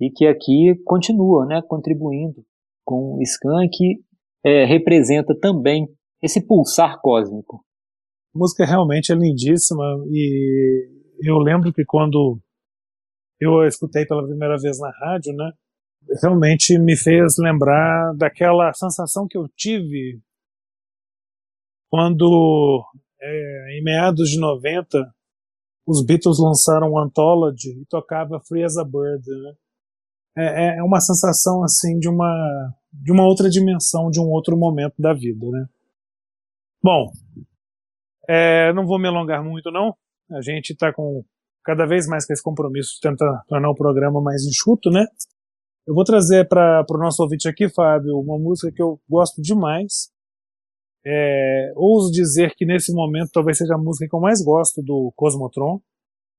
[0.01, 2.45] e que aqui continua, né, contribuindo
[2.85, 4.05] com o Skank,
[4.45, 5.89] é, representa também
[6.23, 7.65] esse pulsar cósmico.
[8.33, 10.89] A música realmente é lindíssima e
[11.25, 12.41] eu lembro que quando
[13.41, 15.51] eu a escutei pela primeira vez na rádio, né,
[16.23, 20.21] realmente me fez lembrar daquela sensação que eu tive
[21.91, 22.85] quando,
[23.21, 25.05] é, em meados de 90,
[25.87, 29.53] os Beatles lançaram Anthology e tocava Free as a Bird, né?
[30.37, 34.95] é, é uma sensação assim de uma de uma outra dimensão, de um outro momento
[34.99, 35.67] da vida, né?
[36.83, 37.11] Bom,
[38.29, 39.95] é, não vou me alongar muito não.
[40.31, 41.25] A gente está com
[41.65, 45.07] cada vez mais com esse compromisso de tentar tornar o programa mais enxuto, né?
[45.87, 50.12] Eu vou trazer para o nosso ouvinte aqui, Fábio, uma música que eu gosto demais.
[51.05, 55.13] É, ouso dizer que nesse momento talvez seja a música que eu mais gosto do
[55.17, 55.81] Cosmotron,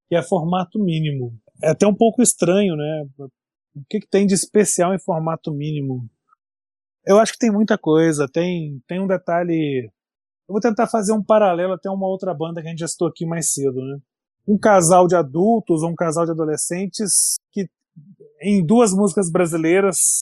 [0.07, 1.37] que é formato mínimo.
[1.61, 3.05] É até um pouco estranho, né?
[3.75, 6.07] O que, que tem de especial em formato mínimo?
[7.05, 8.27] Eu acho que tem muita coisa.
[8.31, 9.89] Tem, tem um detalhe.
[10.47, 13.07] Eu vou tentar fazer um paralelo até uma outra banda que a gente já citou
[13.07, 13.97] aqui mais cedo, né?
[14.47, 17.67] Um casal de adultos ou um casal de adolescentes que
[18.41, 20.19] em duas músicas brasileiras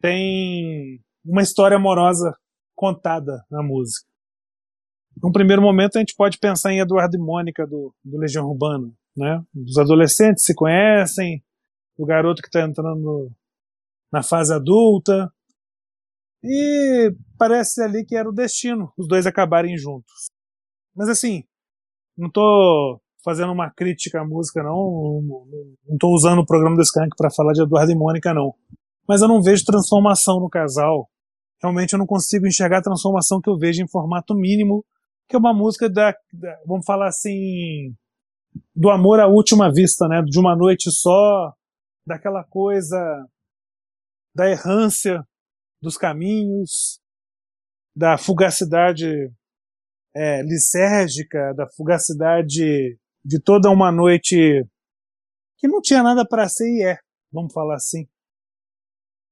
[0.00, 2.34] tem uma história amorosa
[2.80, 4.08] contada na música.
[5.22, 8.90] Num primeiro momento a gente pode pensar em Eduardo e Mônica do, do Legião Urbana,
[9.14, 9.44] né?
[9.54, 11.44] Os adolescentes se conhecem,
[11.98, 13.30] o garoto que está entrando
[14.10, 15.30] na fase adulta.
[16.42, 20.30] E parece ali que era o destino, os dois acabarem juntos.
[20.96, 21.44] Mas assim,
[22.16, 25.20] não estou fazendo uma crítica à música, não.
[25.86, 28.54] Não estou usando o programa do Skank para falar de Eduardo e Mônica, não.
[29.06, 31.10] Mas eu não vejo transformação no casal.
[31.62, 34.84] Realmente eu não consigo enxergar a transformação que eu vejo em formato mínimo,
[35.28, 37.94] que é uma música da, da vamos falar assim,
[38.74, 40.22] do amor à última vista, né?
[40.22, 41.52] De uma noite só,
[42.06, 42.98] daquela coisa
[44.34, 45.22] da errância
[45.82, 47.00] dos caminhos,
[47.94, 49.30] da fugacidade
[50.14, 54.64] é, lisérgica, da fugacidade de toda uma noite
[55.58, 56.98] que não tinha nada para ser e é,
[57.32, 58.08] vamos falar assim.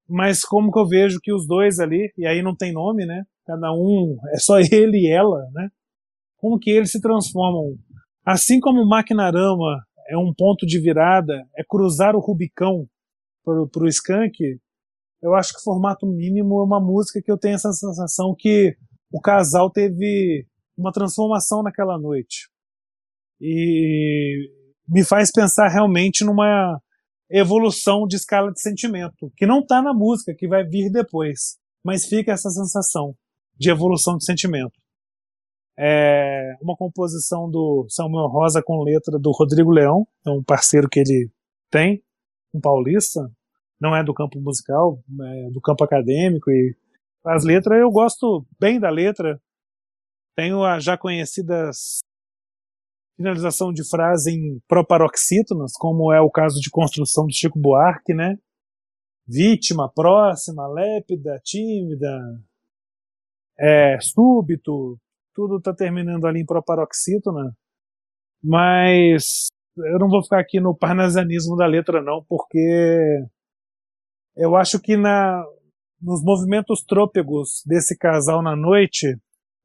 [0.09, 3.23] Mas como que eu vejo que os dois ali, e aí não tem nome, né?
[3.45, 5.69] Cada um, é só ele e ela, né?
[6.37, 7.77] Como que eles se transformam.
[8.25, 12.87] Assim como o Maquinarama é um ponto de virada, é cruzar o Rubicão
[13.43, 14.59] para o Skank,
[15.21, 18.75] eu acho que formato mínimo é uma música que eu tenho essa sensação que
[19.11, 20.45] o casal teve
[20.77, 22.49] uma transformação naquela noite.
[23.41, 24.49] E
[24.87, 26.81] me faz pensar realmente numa
[27.29, 32.05] evolução de escala de sentimento, que não está na música, que vai vir depois, mas
[32.05, 33.15] fica essa sensação
[33.57, 34.73] de evolução de sentimento.
[35.77, 40.99] É uma composição do Samuel Rosa com letra do Rodrigo Leão, é um parceiro que
[40.99, 41.29] ele
[41.71, 42.03] tem,
[42.53, 43.21] um paulista,
[43.79, 46.75] não é do campo musical, é do campo acadêmico e
[47.25, 49.39] as letras eu gosto bem da letra.
[50.35, 51.99] Tenho a já conhecidas
[53.19, 58.37] finalização de frase em proparoxítonas, como é o caso de construção do Chico Buarque, né?
[59.27, 62.17] Vítima, próxima, lépida, tímida,
[63.59, 64.97] é, súbito,
[65.35, 67.53] tudo está terminando ali em proparoxítona,
[68.41, 73.25] mas eu não vou ficar aqui no parnasianismo da letra não, porque
[74.37, 75.43] eu acho que na,
[76.01, 79.17] nos movimentos trôpegos desse casal na noite,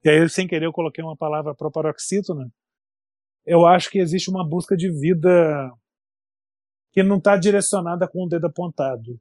[0.04, 2.50] e aí sem querer eu coloquei uma palavra proparoxítona,
[3.46, 5.70] eu acho que existe uma busca de vida
[6.92, 9.18] que não está direcionada com o dedo apontado.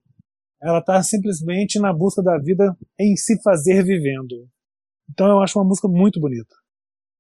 [0.62, 4.48] Ela está simplesmente na busca da vida em se fazer vivendo.
[5.10, 6.56] Então eu acho uma música muito bonita.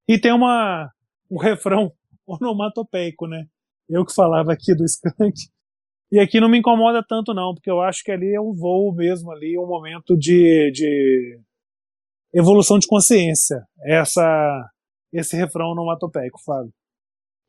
[0.08, 0.90] E tem uma
[1.30, 1.92] um refrão
[2.26, 3.46] onomatopeico, né?
[3.90, 5.34] Eu que falava aqui do Skank.
[6.12, 8.94] E aqui não me incomoda tanto não, porque eu acho que ali é um voo
[8.94, 11.40] mesmo, ali é um momento de, de
[12.32, 13.66] evolução de consciência.
[13.84, 14.70] Essa
[15.12, 16.74] esse refrão onomatopeico, Fábio.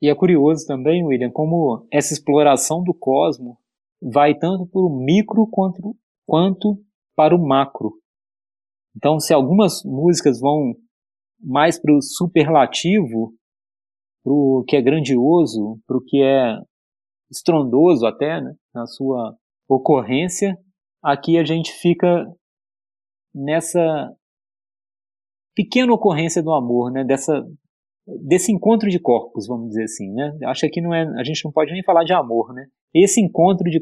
[0.02, 3.58] E é curioso também, William, como essa exploração do cosmo
[4.02, 6.78] vai tanto para o micro quanto, quanto
[7.16, 7.94] para o macro.
[8.96, 10.74] Então, se algumas músicas vão
[11.40, 13.34] mais para o superlativo,
[14.22, 16.56] para o que é grandioso, para o que é
[17.30, 19.36] estrondoso até, né, na sua
[19.68, 20.56] ocorrência,
[21.02, 22.26] aqui a gente fica
[23.34, 24.14] nessa
[25.54, 27.44] pequena ocorrência do amor, né, dessa,
[28.06, 30.12] desse encontro de corpos, vamos dizer assim.
[30.12, 30.36] Né?
[30.44, 32.52] Acho que aqui não é, a gente não pode nem falar de amor.
[32.52, 32.66] Né?
[32.94, 33.80] Esse encontro de,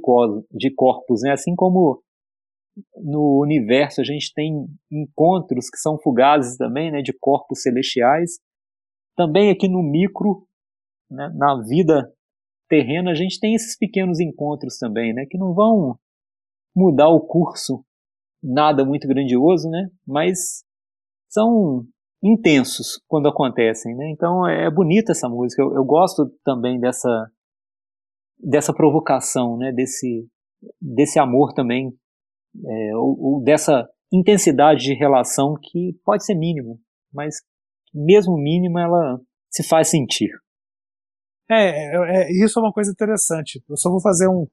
[0.53, 2.03] de corpos, né, assim como
[2.97, 8.39] no universo a gente tem encontros que são fugazes também, né, de corpos celestiais.
[9.17, 10.47] Também aqui no micro,
[11.11, 12.11] né, na vida
[12.69, 15.99] terrena, a gente tem esses pequenos encontros também, né, que não vão
[16.75, 17.85] mudar o curso
[18.43, 20.65] nada muito grandioso, né, mas
[21.29, 21.87] são
[22.23, 24.11] intensos quando acontecem, né.
[24.11, 25.63] Então é, é bonita essa música.
[25.63, 27.31] Eu, eu gosto também dessa
[28.39, 30.29] dessa provocação, né, desse
[30.81, 31.93] desse amor também
[32.65, 36.77] é, ou, ou, dessa intensidade de relação que pode ser mínima,
[37.13, 37.37] mas
[37.95, 40.31] mesmo mínima ela se faz sentir.
[41.51, 43.63] É, é, é, isso é uma coisa interessante.
[43.69, 44.47] Eu só vou fazer um,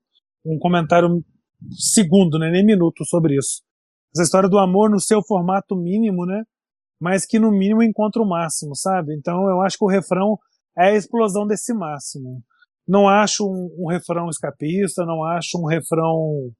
[0.45, 1.23] um comentário
[1.71, 3.61] segundo, né, nem minuto sobre isso.
[4.13, 6.43] Essa história do amor no seu formato mínimo, né?
[6.99, 9.15] Mas que no mínimo encontra o máximo, sabe?
[9.15, 10.37] Então eu acho que o refrão
[10.77, 12.43] é a explosão desse máximo.
[12.87, 16.51] Não acho um, um refrão escapista, não acho um refrão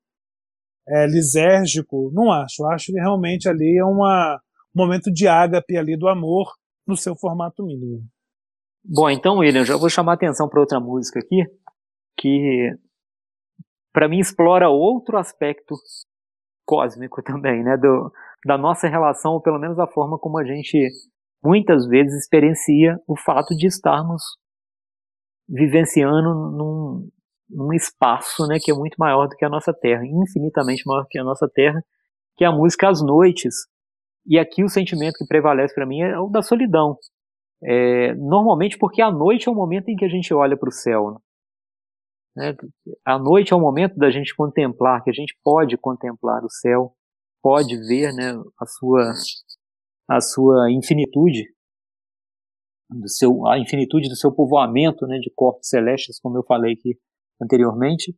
[0.88, 2.66] é, lisérgico, não acho.
[2.68, 4.40] Acho que realmente ali é uma,
[4.76, 6.54] um momento de ágape ali do amor
[6.88, 8.04] no seu formato mínimo.
[8.84, 11.46] Bom, então, William, já vou chamar a atenção para outra música aqui,
[12.18, 12.72] que
[13.92, 15.76] para mim explora outro aspecto
[16.66, 18.12] cósmico também, né, do,
[18.46, 20.90] da nossa relação, ou pelo menos da forma como a gente
[21.44, 24.22] muitas vezes experiencia o fato de estarmos
[25.48, 27.10] vivenciando num,
[27.50, 31.18] num espaço, né, que é muito maior do que a nossa Terra, infinitamente maior que
[31.18, 31.84] a nossa Terra,
[32.38, 33.56] que é a música As Noites.
[34.26, 36.98] E aqui o sentimento que prevalece para mim é o da solidão.
[37.64, 40.72] É, normalmente porque a noite é o momento em que a gente olha para o
[40.72, 41.20] céu.
[42.36, 42.56] Né?
[43.06, 46.94] A noite é o momento da gente contemplar, que a gente pode contemplar o céu,
[47.42, 49.14] pode ver né, a, sua,
[50.10, 51.44] a sua infinitude,
[52.90, 56.98] do seu, a infinitude do seu povoamento né, de corpos celestes, como eu falei aqui
[57.42, 58.16] anteriormente.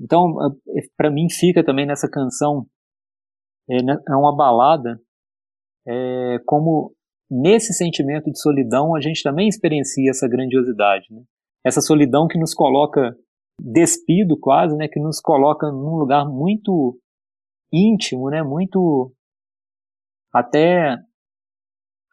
[0.00, 0.34] Então,
[0.96, 2.66] para mim, fica também nessa canção,
[3.70, 5.00] é, né, é uma balada,
[5.86, 6.94] é, como
[7.30, 11.06] nesse sentimento de solidão a gente também experiencia essa grandiosidade.
[11.10, 11.22] Né?
[11.64, 13.16] Essa solidão que nos coloca
[13.58, 16.98] despido quase, né, que nos coloca num lugar muito
[17.72, 19.12] íntimo, né, muito
[20.32, 20.96] até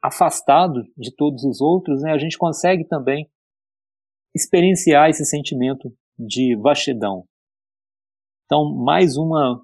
[0.02, 3.30] afastado de todos os outros, né, a gente consegue também
[4.34, 7.26] experienciar esse sentimento de vastidão.
[8.46, 9.62] Então, mais uma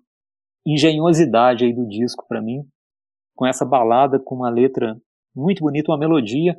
[0.66, 2.68] engenhosidade aí do disco para mim,
[3.36, 5.00] com essa balada com uma letra
[5.36, 6.58] muito bonita, uma melodia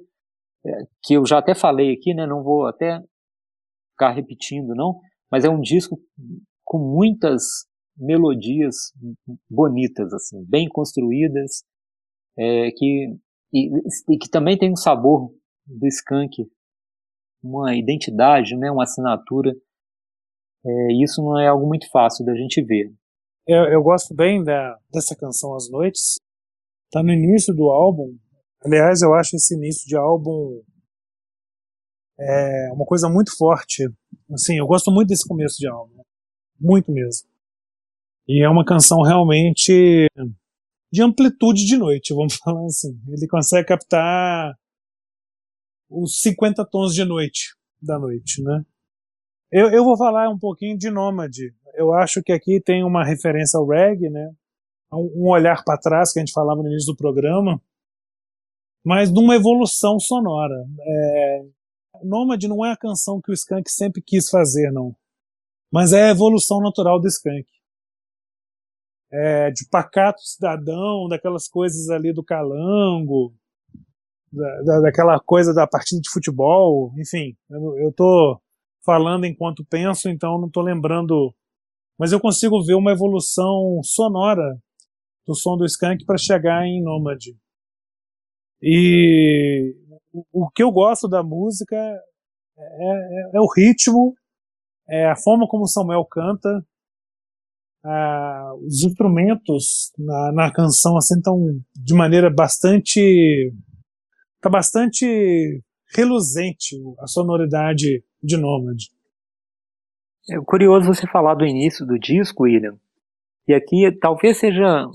[0.64, 0.70] é,
[1.02, 3.00] que eu já até falei aqui, né, não vou até
[3.92, 5.98] ficar repetindo não, mas é um disco
[6.64, 7.66] com muitas
[7.96, 8.92] melodias
[9.48, 11.64] bonitas, assim, bem construídas,
[12.38, 13.16] é, que,
[13.52, 13.70] e,
[14.10, 15.32] e, que também tem um sabor
[15.66, 16.48] do skunk,
[17.42, 19.52] uma identidade, né, uma assinatura.
[20.64, 22.92] É, isso não é algo muito fácil da gente ver.
[23.46, 26.18] Eu, eu gosto bem da, dessa canção As Noites.
[26.90, 28.16] Tá no início do álbum.
[28.64, 30.62] Aliás, eu acho esse início de álbum
[32.18, 33.84] é uma coisa muito forte.
[34.32, 36.02] Assim, eu gosto muito desse começo de álbum,
[36.58, 37.28] muito mesmo.
[38.28, 40.06] E é uma canção realmente
[40.92, 42.98] de amplitude de noite, vamos falar assim.
[43.08, 44.54] Ele consegue captar
[45.88, 48.64] os 50 tons de noite da noite, né?
[49.50, 51.54] Eu, eu vou falar um pouquinho de Nômade.
[51.74, 54.30] Eu acho que aqui tem uma referência ao reggae, né?
[54.92, 57.60] Um olhar para trás que a gente falava no início do programa,
[58.84, 60.64] mas numa evolução sonora.
[60.80, 61.44] É,
[62.02, 64.94] Nômade não é a canção que o Skank sempre quis fazer, não.
[65.70, 67.46] Mas é a evolução natural do Skank.
[69.12, 73.32] É, de pacato cidadão, daquelas coisas ali do calango,
[74.32, 77.36] da, da, daquela coisa da partida de futebol, enfim.
[77.48, 78.40] Eu, eu tô
[78.84, 81.34] falando enquanto penso, então não tô lembrando.
[81.98, 84.58] Mas eu consigo ver uma evolução sonora
[85.26, 87.36] do som do Skank para chegar em Nômade.
[88.62, 89.74] E
[90.32, 94.14] o, que eu gosto da música é, é, é, o ritmo,
[94.88, 96.64] é a forma como o Samuel canta,
[98.62, 101.38] os instrumentos na, na canção assim estão
[101.74, 103.52] de maneira bastante
[104.40, 105.62] tá bastante
[105.94, 108.78] reluzente a sonoridade de Nomad.
[110.30, 112.76] É curioso você falar do início do disco, William.
[113.46, 114.86] E aqui talvez seja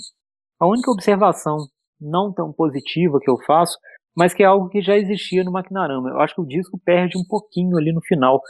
[0.60, 1.58] a única observação
[2.00, 3.78] não tão positiva que eu faço,
[4.16, 6.10] mas que é algo que já existia no Maquinarama.
[6.10, 8.42] Eu acho que o disco perde um pouquinho ali no final.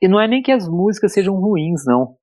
[0.00, 2.16] E não é nem que as músicas sejam ruins, não.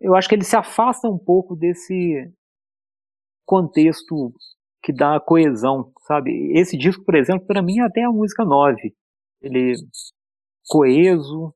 [0.00, 2.32] Eu acho que ele se afasta um pouco desse
[3.44, 4.32] contexto
[4.82, 6.30] que dá coesão, sabe?
[6.58, 8.94] Esse disco, por exemplo, para mim é até a música 9.
[9.42, 9.74] Ele
[10.68, 11.54] coeso,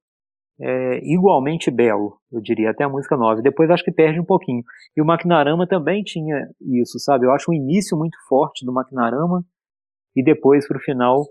[0.61, 3.43] é, igualmente belo, eu diria, até a música 9.
[3.43, 4.63] Depois acho que perde um pouquinho.
[4.97, 7.27] E o Maquinarama também tinha isso, sabe?
[7.27, 9.45] Eu acho um início muito forte do Maquinarama,
[10.15, 11.25] e depois pro final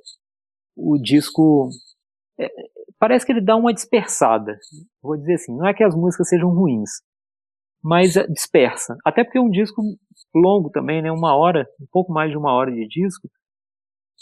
[0.76, 1.70] o disco
[2.40, 2.48] é,
[3.00, 4.60] parece que ele dá uma dispersada.
[5.02, 6.90] Vou dizer assim, não é que as músicas sejam ruins,
[7.84, 8.98] mas dispersa.
[9.06, 9.82] Até porque é um disco
[10.36, 11.12] longo também, né?
[11.12, 13.28] Uma hora, um pouco mais de uma hora de disco.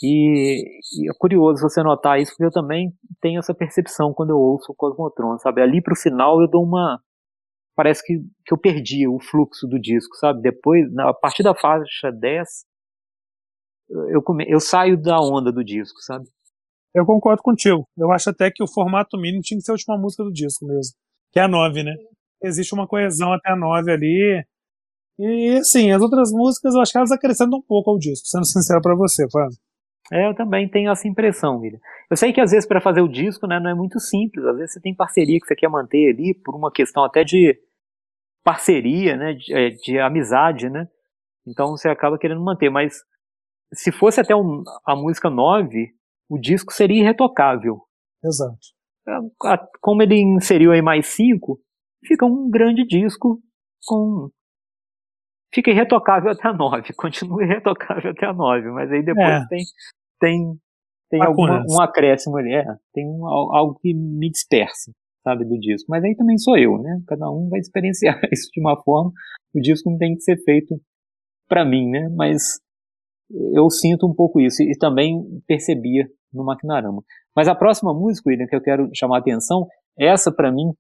[0.02, 0.62] E,
[1.02, 4.72] e, é curioso você notar isso, porque eu também tenho essa percepção quando eu ouço
[4.72, 5.62] o Cosmotron, sabe?
[5.62, 7.02] Ali pro final eu dou uma.
[7.76, 10.42] Parece que, que eu perdi o fluxo do disco, sabe?
[10.42, 12.48] Depois, a partir da faixa 10,
[14.10, 14.46] eu, come...
[14.48, 16.26] eu saio da onda do disco, sabe?
[16.94, 17.88] Eu concordo contigo.
[17.98, 20.66] Eu acho até que o formato mínimo tinha que ser a última música do disco
[20.66, 20.94] mesmo.
[21.32, 21.94] que é a 9, né?
[22.44, 24.44] Existe uma coesão até a 9 ali.
[25.20, 28.46] E, assim, as outras músicas eu acho que elas acrescentam um pouco ao disco, sendo
[28.46, 29.58] sincero para você, Fábio.
[30.12, 31.80] É, eu também tenho essa impressão, William.
[32.10, 34.46] Eu sei que às vezes para fazer o disco, né, não é muito simples.
[34.46, 37.60] Às vezes você tem parceria que você quer manter ali por uma questão até de
[38.44, 40.88] parceria, né, de, é, de amizade, né.
[41.46, 42.70] Então você acaba querendo manter.
[42.70, 42.96] Mas
[43.74, 45.90] se fosse até um, a música 9,
[46.30, 47.82] o disco seria irretocável.
[48.24, 48.58] Exato.
[49.08, 51.60] É, como ele inseriu aí mais 5,
[52.06, 53.42] fica um grande disco
[53.86, 54.30] com
[55.54, 59.48] fica irretocável até a 9, continua irretocável até a 9, mas aí depois é.
[59.48, 59.64] tem
[60.20, 60.60] tem
[61.10, 64.92] tem alguma, um acréscimo ali, é, tem um, algo que me dispersa,
[65.24, 65.90] sabe, do disco.
[65.90, 67.02] Mas aí também sou eu, né?
[67.08, 69.12] Cada um vai experienciar isso de uma forma.
[69.56, 70.76] O disco não tem que ser feito
[71.48, 72.10] para mim, né?
[72.10, 72.60] Mas
[73.54, 77.04] eu sinto um pouco isso e também percebia no Maquinarama.
[77.36, 79.68] Mas a próxima música, William, que eu quero chamar a atenção,
[79.98, 80.74] essa para mim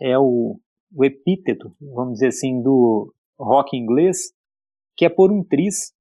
[0.00, 0.58] é o,
[0.94, 4.32] o epíteto, vamos dizer assim, do rock inglês,
[4.96, 5.92] que é por um tris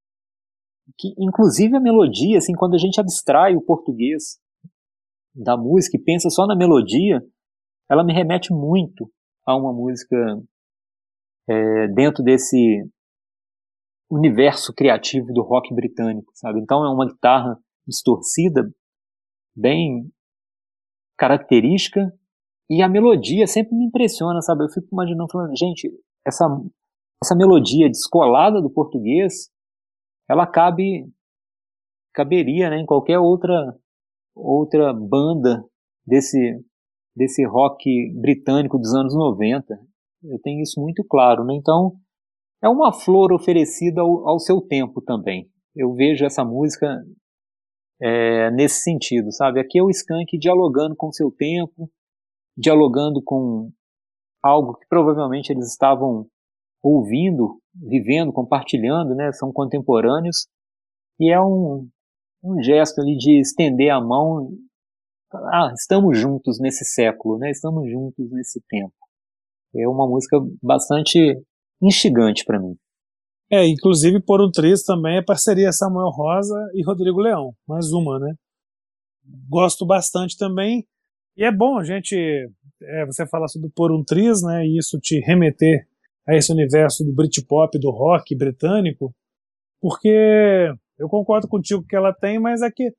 [0.98, 4.40] que inclusive a melodia, assim, quando a gente abstrai o português
[5.34, 7.22] da música e pensa só na melodia,
[7.90, 9.10] ela me remete muito
[9.46, 10.16] a uma música
[11.48, 12.84] é, dentro desse
[14.10, 16.60] universo criativo do rock britânico, sabe?
[16.60, 18.70] Então é uma guitarra distorcida,
[19.56, 20.12] bem
[21.18, 22.12] característica,
[22.70, 24.64] e a melodia sempre me impressiona, sabe?
[24.64, 25.92] Eu fico imaginando, falando, gente,
[26.26, 26.46] essa,
[27.22, 29.52] essa melodia descolada do português
[30.32, 31.06] ela cabe
[32.14, 33.78] caberia né, em qualquer outra
[34.34, 35.62] outra banda
[36.08, 36.64] desse
[37.14, 37.84] desse rock
[38.16, 39.78] britânico dos anos 90.
[40.24, 41.54] Eu tenho isso muito claro, né?
[41.56, 41.98] Então,
[42.64, 45.50] é uma flor oferecida ao, ao seu tempo também.
[45.76, 47.04] Eu vejo essa música
[48.02, 49.60] é, nesse sentido, sabe?
[49.60, 51.90] Aqui é o Skank dialogando com seu tempo,
[52.58, 53.72] dialogando com
[54.44, 56.28] algo que provavelmente eles estavam
[56.82, 59.32] ouvindo, vivendo, compartilhando, né?
[59.34, 60.48] São contemporâneos
[61.20, 61.88] e é um,
[62.44, 64.50] um gesto ali de estender a mão.
[65.32, 67.52] Ah, estamos juntos nesse século, né?
[67.52, 68.94] Estamos juntos nesse tempo.
[69.76, 71.40] É uma música bastante
[71.82, 72.76] instigante para mim.
[73.52, 78.18] É, inclusive por um triz também é parceria Samuel Rosa e Rodrigo Leão, mais uma,
[78.18, 78.34] né?
[79.50, 80.88] Gosto bastante também.
[81.36, 82.16] E é bom a gente,
[82.82, 84.66] é, você falar sobre por um triz, né?
[84.66, 85.86] E isso te remeter
[86.26, 89.14] a esse universo do Britpop, do rock britânico,
[89.82, 92.94] porque eu concordo contigo que ela tem, mas aqui,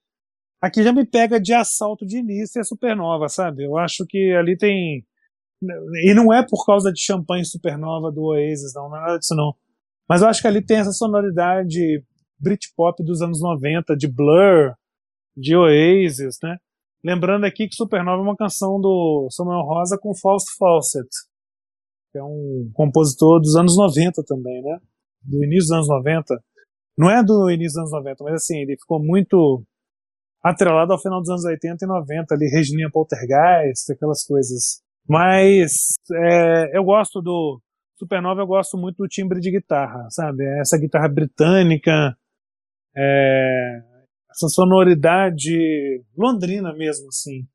[0.60, 3.64] aqui já me pega de assalto de início a Supernova, sabe?
[3.64, 5.02] Eu acho que ali tem.
[6.04, 9.34] E não é por causa de champanhe Supernova do Oasis, não, não é nada disso
[9.34, 9.54] não.
[10.08, 12.04] Mas eu acho que ali tem essa sonoridade
[12.38, 14.74] Britpop dos anos 90, de Blur,
[15.36, 16.56] de Oasis, né?
[17.04, 21.08] Lembrando aqui que Supernova é uma canção do Samuel Rosa com Fausto Fawcett
[22.12, 24.78] que é um compositor dos anos 90 também, né?
[25.22, 26.38] Do início dos anos 90.
[26.96, 29.64] Não é do início dos anos 90, mas assim, ele ficou muito
[30.44, 34.82] atrelado ao final dos anos 80 e 90, ali, Regininha Poltergeist, aquelas coisas.
[35.08, 37.60] Mas é, eu gosto do
[37.96, 40.44] Supernova, eu gosto muito do timbre de guitarra, sabe?
[40.60, 42.16] Essa guitarra britânica,
[42.96, 43.82] é,
[44.30, 47.46] essa sonoridade londrina mesmo, assim.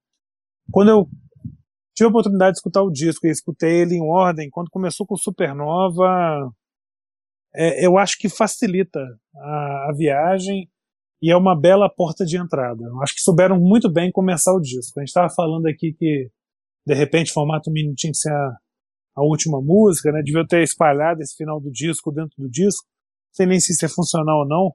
[0.71, 1.09] Quando eu
[1.97, 4.51] tive a oportunidade de escutar o disco e escutei ele em ordem.
[4.51, 6.53] Quando começou com Supernova,
[7.55, 8.99] é, eu acho que facilita
[9.35, 10.69] a, a, viagem
[11.19, 12.83] e é uma bela porta de entrada.
[12.83, 14.99] Eu acho que souberam muito bem começar o disco.
[14.99, 16.29] A gente estava falando aqui que,
[16.85, 18.57] de repente, o formato mini tinha que ser a,
[19.17, 20.21] a última música, né?
[20.23, 22.85] Devia ter espalhado esse final do disco dentro do disco.
[22.85, 24.71] Não sei nem se isso é funcional ou não.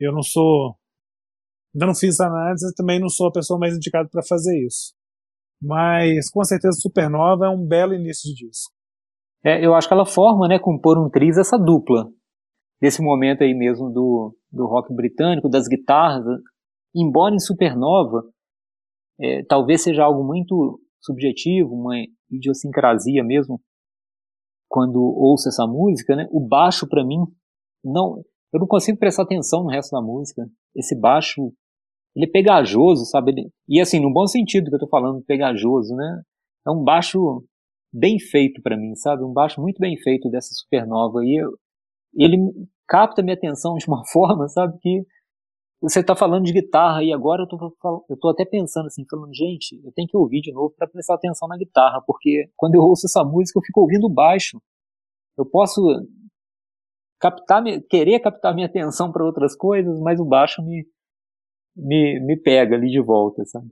[0.00, 0.74] Eu não sou.
[1.72, 4.92] Ainda não fiz análise, também não sou a pessoa mais indicada para fazer isso.
[5.62, 8.72] Mas com certeza Supernova é um belo início de disco.
[9.44, 12.10] É, eu acho que ela forma, né, com Por um Triz, essa dupla.
[12.80, 16.24] Desse momento aí mesmo do, do rock britânico, das guitarras.
[16.92, 18.24] Embora em Supernova,
[19.20, 21.94] é, talvez seja algo muito subjetivo, uma
[22.30, 23.60] idiosincrasia mesmo,
[24.68, 27.18] quando ouço essa música, né, o baixo para mim,
[27.84, 28.22] não,
[28.52, 30.46] eu não consigo prestar atenção no resto da música.
[30.74, 31.52] Esse baixo
[32.14, 33.32] ele é pegajoso, sabe?
[33.32, 36.22] Ele, e assim, no bom sentido que eu tô falando, pegajoso, né?
[36.66, 37.44] É um baixo
[37.92, 39.24] bem feito para mim, sabe?
[39.24, 41.24] Um baixo muito bem feito dessa supernova.
[41.24, 41.50] E eu,
[42.14, 42.36] ele
[42.88, 44.76] capta minha atenção de uma forma, sabe?
[44.80, 45.04] Que
[45.80, 47.74] você tá falando de guitarra e agora eu tô,
[48.08, 51.14] eu tô até pensando assim, falando, gente, eu tenho que ouvir de novo para prestar
[51.14, 54.60] atenção na guitarra, porque quando eu ouço essa música eu fico ouvindo baixo.
[55.38, 55.80] Eu posso
[57.18, 60.86] captar, querer captar minha atenção para outras coisas, mas o baixo me,
[61.74, 63.70] me, me pega ali de volta, sabe?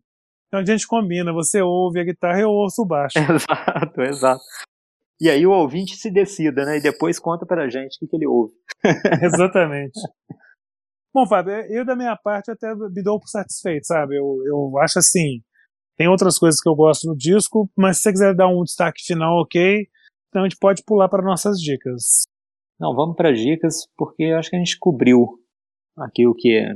[0.49, 3.19] Então a gente combina, você ouve a guitarra e eu ouço o baixo.
[3.19, 4.41] Exato, exato.
[5.21, 6.79] E aí o ouvinte se decida, né?
[6.79, 8.55] E depois conta pra gente o que, que ele ouve.
[9.23, 9.99] Exatamente.
[11.13, 14.17] Bom, Fábio, eu da minha parte até me dou por satisfeito, sabe?
[14.17, 15.43] Eu, eu acho assim,
[15.97, 19.03] tem outras coisas que eu gosto no disco, mas se você quiser dar um destaque
[19.03, 19.89] final, ok,
[20.29, 22.23] então a gente pode pular para nossas dicas.
[22.79, 25.41] Não, vamos para dicas, porque acho que a gente cobriu
[25.97, 26.75] aqui o que é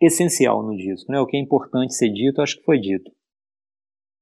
[0.00, 1.20] essencial no disco, né?
[1.20, 3.10] O que é importante ser dito, acho que foi dito.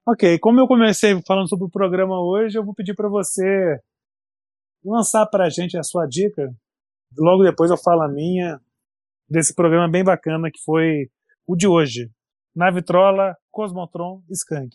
[0.06, 3.78] Ok, como eu comecei falando sobre o programa hoje, eu vou pedir para você
[4.84, 6.52] lançar para a gente a sua dica.
[7.16, 8.60] Logo depois eu falo a minha
[9.28, 11.08] desse programa bem bacana que foi
[11.46, 12.10] o de hoje.
[12.54, 14.74] Navitrola, Cosmotron, Skank.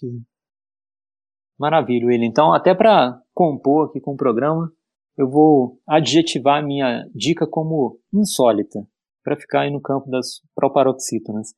[1.58, 2.28] Maravilha, William.
[2.28, 4.72] Então, até para compor aqui com o programa,
[5.18, 8.80] eu vou adjetivar minha dica como insólita,
[9.24, 11.54] para ficar aí no campo das proparoxítonas.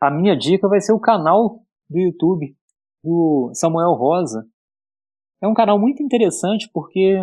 [0.00, 2.56] A minha dica vai ser o canal do YouTube
[3.04, 4.46] do Samuel Rosa.
[5.42, 7.18] É um canal muito interessante porque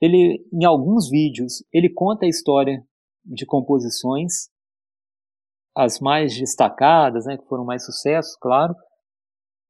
[0.00, 2.84] ele, em alguns vídeos, ele conta a história
[3.24, 4.48] de composições,
[5.76, 8.74] as mais destacadas, né, que foram mais sucessos, claro,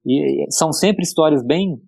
[0.04, 1.80] e são sempre histórias bem,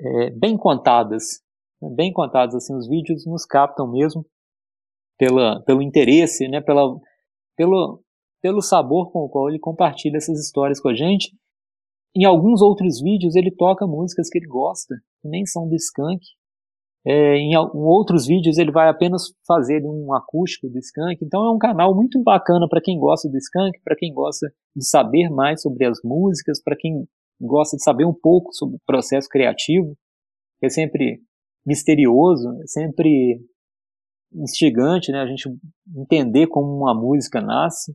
[0.00, 1.40] é, bem contadas,
[1.80, 4.24] né, bem contadas, assim, os vídeos nos captam mesmo
[5.18, 6.98] pela, pelo interesse, né, pela,
[7.56, 8.02] pelo,
[8.40, 11.36] pelo sabor com o qual ele compartilha essas histórias com a gente,
[12.16, 16.20] em alguns outros vídeos ele toca músicas que ele gosta, que nem são do Skank.
[17.06, 21.24] É, em, outros vídeos ele vai apenas fazer um acústico do Skank.
[21.24, 24.86] Então é um canal muito bacana para quem gosta do Skank, para quem gosta de
[24.86, 27.06] saber mais sobre as músicas, para quem
[27.40, 29.96] gosta de saber um pouco sobre o processo criativo.
[30.62, 31.22] É sempre
[31.64, 33.40] misterioso, é sempre
[34.34, 35.20] instigante, né?
[35.20, 35.48] A gente
[35.96, 37.94] entender como uma música nasce.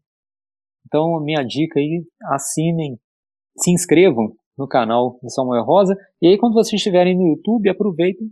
[0.86, 3.00] Então, minha dica aí, assinem
[3.58, 5.96] se inscrevam no canal do Samuel Rosa.
[6.22, 8.30] E aí, quando vocês estiverem no YouTube, aproveitem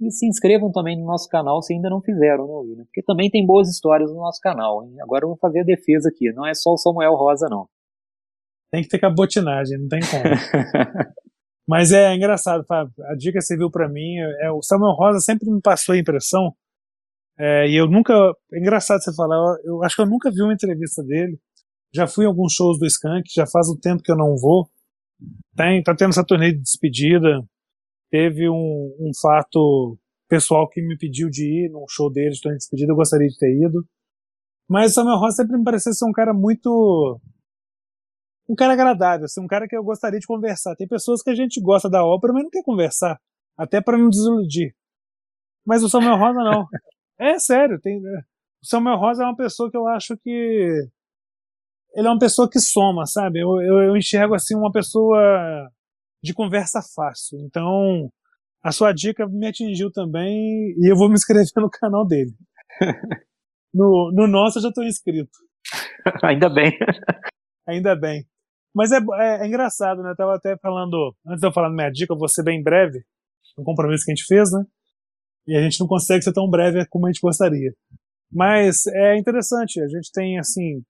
[0.00, 2.84] e se inscrevam também no nosso canal se ainda não fizeram, né, William?
[2.84, 4.84] Porque também tem boas histórias no nosso canal.
[4.84, 5.00] Hein?
[5.00, 6.32] Agora eu vou fazer a defesa aqui.
[6.32, 7.68] Não é só o Samuel Rosa, não.
[8.70, 10.24] Tem que ter cabotinagem, não tem como.
[11.66, 12.92] Mas é engraçado, Fábio.
[13.04, 15.98] A dica que você viu para mim é o Samuel Rosa sempre me passou a
[15.98, 16.52] impressão.
[17.38, 18.12] É, e eu nunca.
[18.52, 21.38] É engraçado você falar, eu, eu acho que eu nunca vi uma entrevista dele.
[21.94, 24.68] Já fui em alguns shows do Skank, já faz um tempo que eu não vou.
[25.56, 27.40] Tem, tá tendo essa turnê de despedida.
[28.14, 29.98] Teve um, um fato
[30.28, 33.36] pessoal que me pediu de ir num show deles, turnê de despedida, eu gostaria de
[33.36, 33.84] ter ido.
[34.68, 37.20] Mas o Samuel Ross sempre me pareceu ser um cara muito.
[38.48, 40.76] Um cara agradável, assim, um cara que eu gostaria de conversar.
[40.76, 43.18] Tem pessoas que a gente gosta da ópera, mas não quer conversar.
[43.58, 44.76] Até para não desiludir.
[45.66, 46.66] Mas o Samuel Rosa não.
[47.18, 47.98] É sério, tem.
[47.98, 48.00] O
[48.62, 50.88] Samuel Rosa é uma pessoa que eu acho que
[51.96, 53.40] ele é uma pessoa que soma, sabe?
[53.40, 55.18] Eu, eu, eu enxergo assim uma pessoa
[56.24, 57.38] de conversa fácil.
[57.40, 58.10] Então,
[58.62, 62.32] a sua dica me atingiu também e eu vou me inscrever no canal dele.
[63.76, 65.36] No, no nosso eu já estou inscrito.
[66.22, 66.78] Ainda bem.
[67.66, 68.24] Ainda bem.
[68.72, 70.12] Mas é, é, é, engraçado, né?
[70.12, 73.02] Eu tava até falando, antes de eu falar minha dica, eu vou ser bem breve,
[73.58, 74.64] um compromisso que a gente fez, né?
[75.48, 77.72] E a gente não consegue ser tão breve como a gente gostaria.
[78.30, 80.80] Mas é interessante, a gente tem, assim,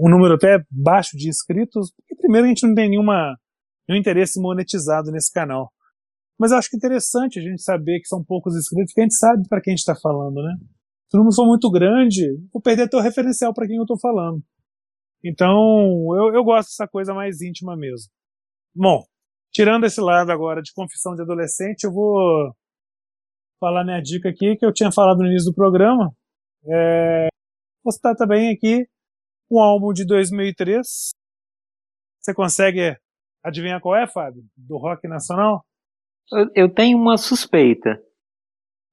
[0.00, 3.36] um número até baixo de inscritos, porque primeiro a gente não tem nenhuma,
[3.88, 5.72] nenhum interesse monetizado nesse canal.
[6.38, 9.04] Mas eu acho que é interessante a gente saber que são poucos inscritos, porque a
[9.04, 10.56] gente sabe para quem a gente está falando, né?
[11.08, 14.42] Se o número for muito grande, vou perder o referencial para quem eu estou falando.
[15.24, 15.54] Então,
[16.16, 18.10] eu, eu gosto dessa coisa mais íntima mesmo.
[18.74, 19.04] Bom,
[19.52, 22.52] tirando esse lado agora de confissão de adolescente, eu vou
[23.60, 26.12] falar minha dica aqui, que eu tinha falado no início do programa.
[26.66, 27.28] É,
[27.84, 28.84] vou citar também aqui
[29.50, 31.10] um álbum de 2003.
[32.20, 32.96] Você consegue
[33.44, 34.42] adivinhar qual é, Fábio?
[34.56, 35.64] Do rock nacional?
[36.32, 38.00] Eu, eu tenho uma suspeita.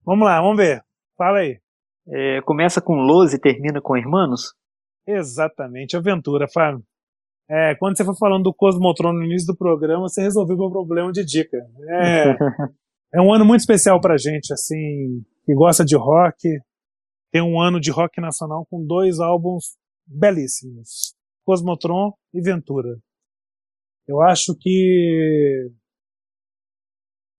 [0.04, 0.84] Vamos lá, vamos ver.
[1.18, 1.60] Fala aí.
[2.08, 4.54] É, começa com Los e termina com Hermanos?
[5.08, 6.84] Exatamente, aventura, Fábio.
[7.50, 10.72] É, quando você foi falando do Cosmotron no início do programa, você resolveu o meu
[10.72, 11.58] problema de dica.
[11.90, 12.38] É,
[13.16, 16.48] é um ano muito especial pra gente, assim, que gosta de rock.
[17.32, 21.16] Tem um ano de rock nacional com dois álbuns belíssimos.
[21.44, 23.00] Cosmotron e Ventura.
[24.10, 25.72] Eu acho que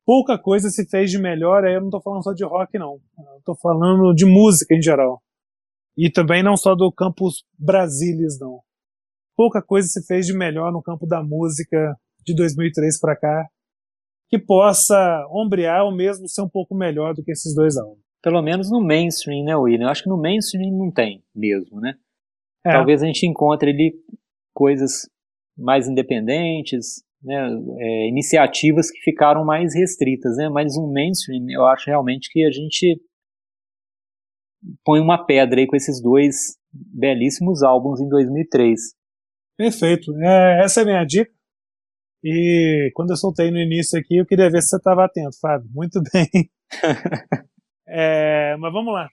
[0.06, 3.00] pouca coisa se fez de melhor, aí eu não estou falando só de rock, não.
[3.38, 5.20] Estou falando de música em geral.
[5.98, 8.60] E também não só do campus Brasilis, não.
[9.36, 13.48] Pouca coisa se fez de melhor no campo da música de 2003 para cá,
[14.28, 17.98] que possa ombrear ou mesmo ser um pouco melhor do que esses dois álbuns.
[18.22, 19.86] Pelo menos no mainstream, né, William?
[19.86, 21.94] Eu acho que no mainstream não tem mesmo, né?
[22.64, 22.70] É.
[22.70, 23.92] Talvez a gente encontre ali
[24.54, 25.10] coisas
[25.60, 27.48] mais independentes, né,
[27.78, 32.50] é, iniciativas que ficaram mais restritas, né, mas um mainstream, eu acho realmente que a
[32.50, 33.00] gente
[34.84, 38.80] põe uma pedra aí com esses dois belíssimos álbuns em 2003.
[39.56, 41.30] Perfeito, é, essa é a minha dica.
[42.22, 45.68] E quando eu soltei no início aqui, eu queria ver se você estava atento, Fábio.
[45.72, 46.28] Muito bem.
[47.88, 49.08] é, mas vamos lá.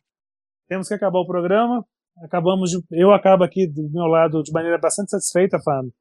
[0.68, 1.86] Temos que acabar o programa.
[2.24, 5.94] Acabamos de, eu acabo aqui do meu lado de maneira bastante satisfeita, Fábio.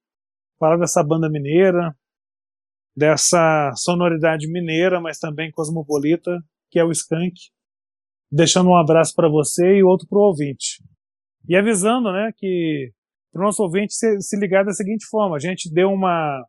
[0.58, 1.94] Falar dessa banda mineira,
[2.96, 6.38] dessa sonoridade mineira, mas também cosmopolita,
[6.70, 7.34] que é o Skank.
[8.30, 10.82] Deixando um abraço para você e outro para o ouvinte.
[11.48, 12.90] E avisando, né, que
[13.32, 16.42] para o nosso ouvinte se, se ligar da seguinte forma: a gente deu uma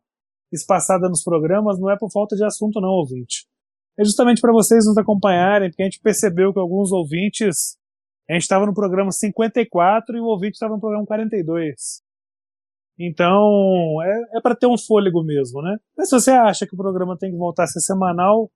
[0.50, 3.46] espaçada nos programas, não é por falta de assunto, não, ouvinte.
[3.98, 7.76] É justamente para vocês nos acompanharem, porque a gente percebeu que alguns ouvintes.
[8.30, 12.02] A gente estava no programa 54 e o ouvinte estava no programa 42.
[12.98, 15.76] Então, é, é para ter um fôlego mesmo, né?
[15.96, 18.50] Mas se você acha que o programa tem que voltar a ser semanal,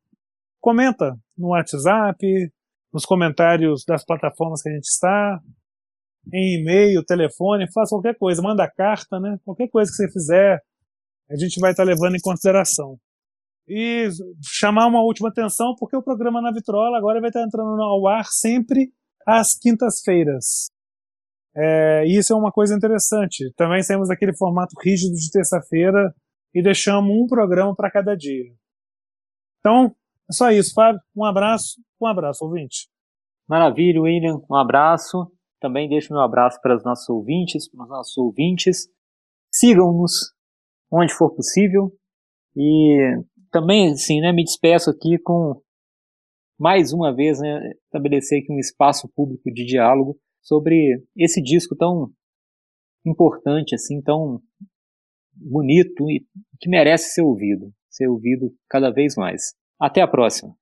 [0.61, 2.19] comenta no WhatsApp,
[2.93, 5.41] nos comentários das plataformas que a gente está,
[6.33, 9.39] em e-mail, telefone, faça qualquer coisa, manda carta, né?
[9.45, 10.61] Qualquer coisa que você fizer,
[11.31, 12.99] a gente vai estar levando em consideração.
[13.69, 14.09] E
[14.43, 18.25] chamar uma última atenção, porque o programa na Vitrola agora vai estar entrando ao ar
[18.27, 18.93] sempre
[19.27, 20.71] às quintas-feiras.
[21.55, 23.53] É, isso é uma coisa interessante.
[23.57, 26.15] Também temos aquele formato rígido de terça-feira
[26.55, 28.45] e deixamos um programa para cada dia.
[29.61, 29.95] Então,
[30.29, 31.01] é só isso, Fábio.
[31.15, 32.89] Um abraço, um abraço, ouvinte.
[33.49, 34.41] Maravilha, William.
[34.51, 35.31] Um abraço.
[35.61, 38.89] Também deixo meu abraço para os nossos ouvintes, para os nossos ouvintes.
[39.53, 40.33] Sigam-nos
[40.91, 41.93] onde for possível.
[42.57, 45.61] E também, assim, né, me despeço aqui com
[46.59, 52.11] mais uma vez, né, estabelecer aqui um espaço público de diálogo sobre esse disco tão
[53.07, 54.41] importante, assim, tão
[55.35, 56.27] bonito e
[56.61, 59.55] que merece ser ouvido, ser ouvido cada vez mais.
[59.81, 60.55] Até a próxima.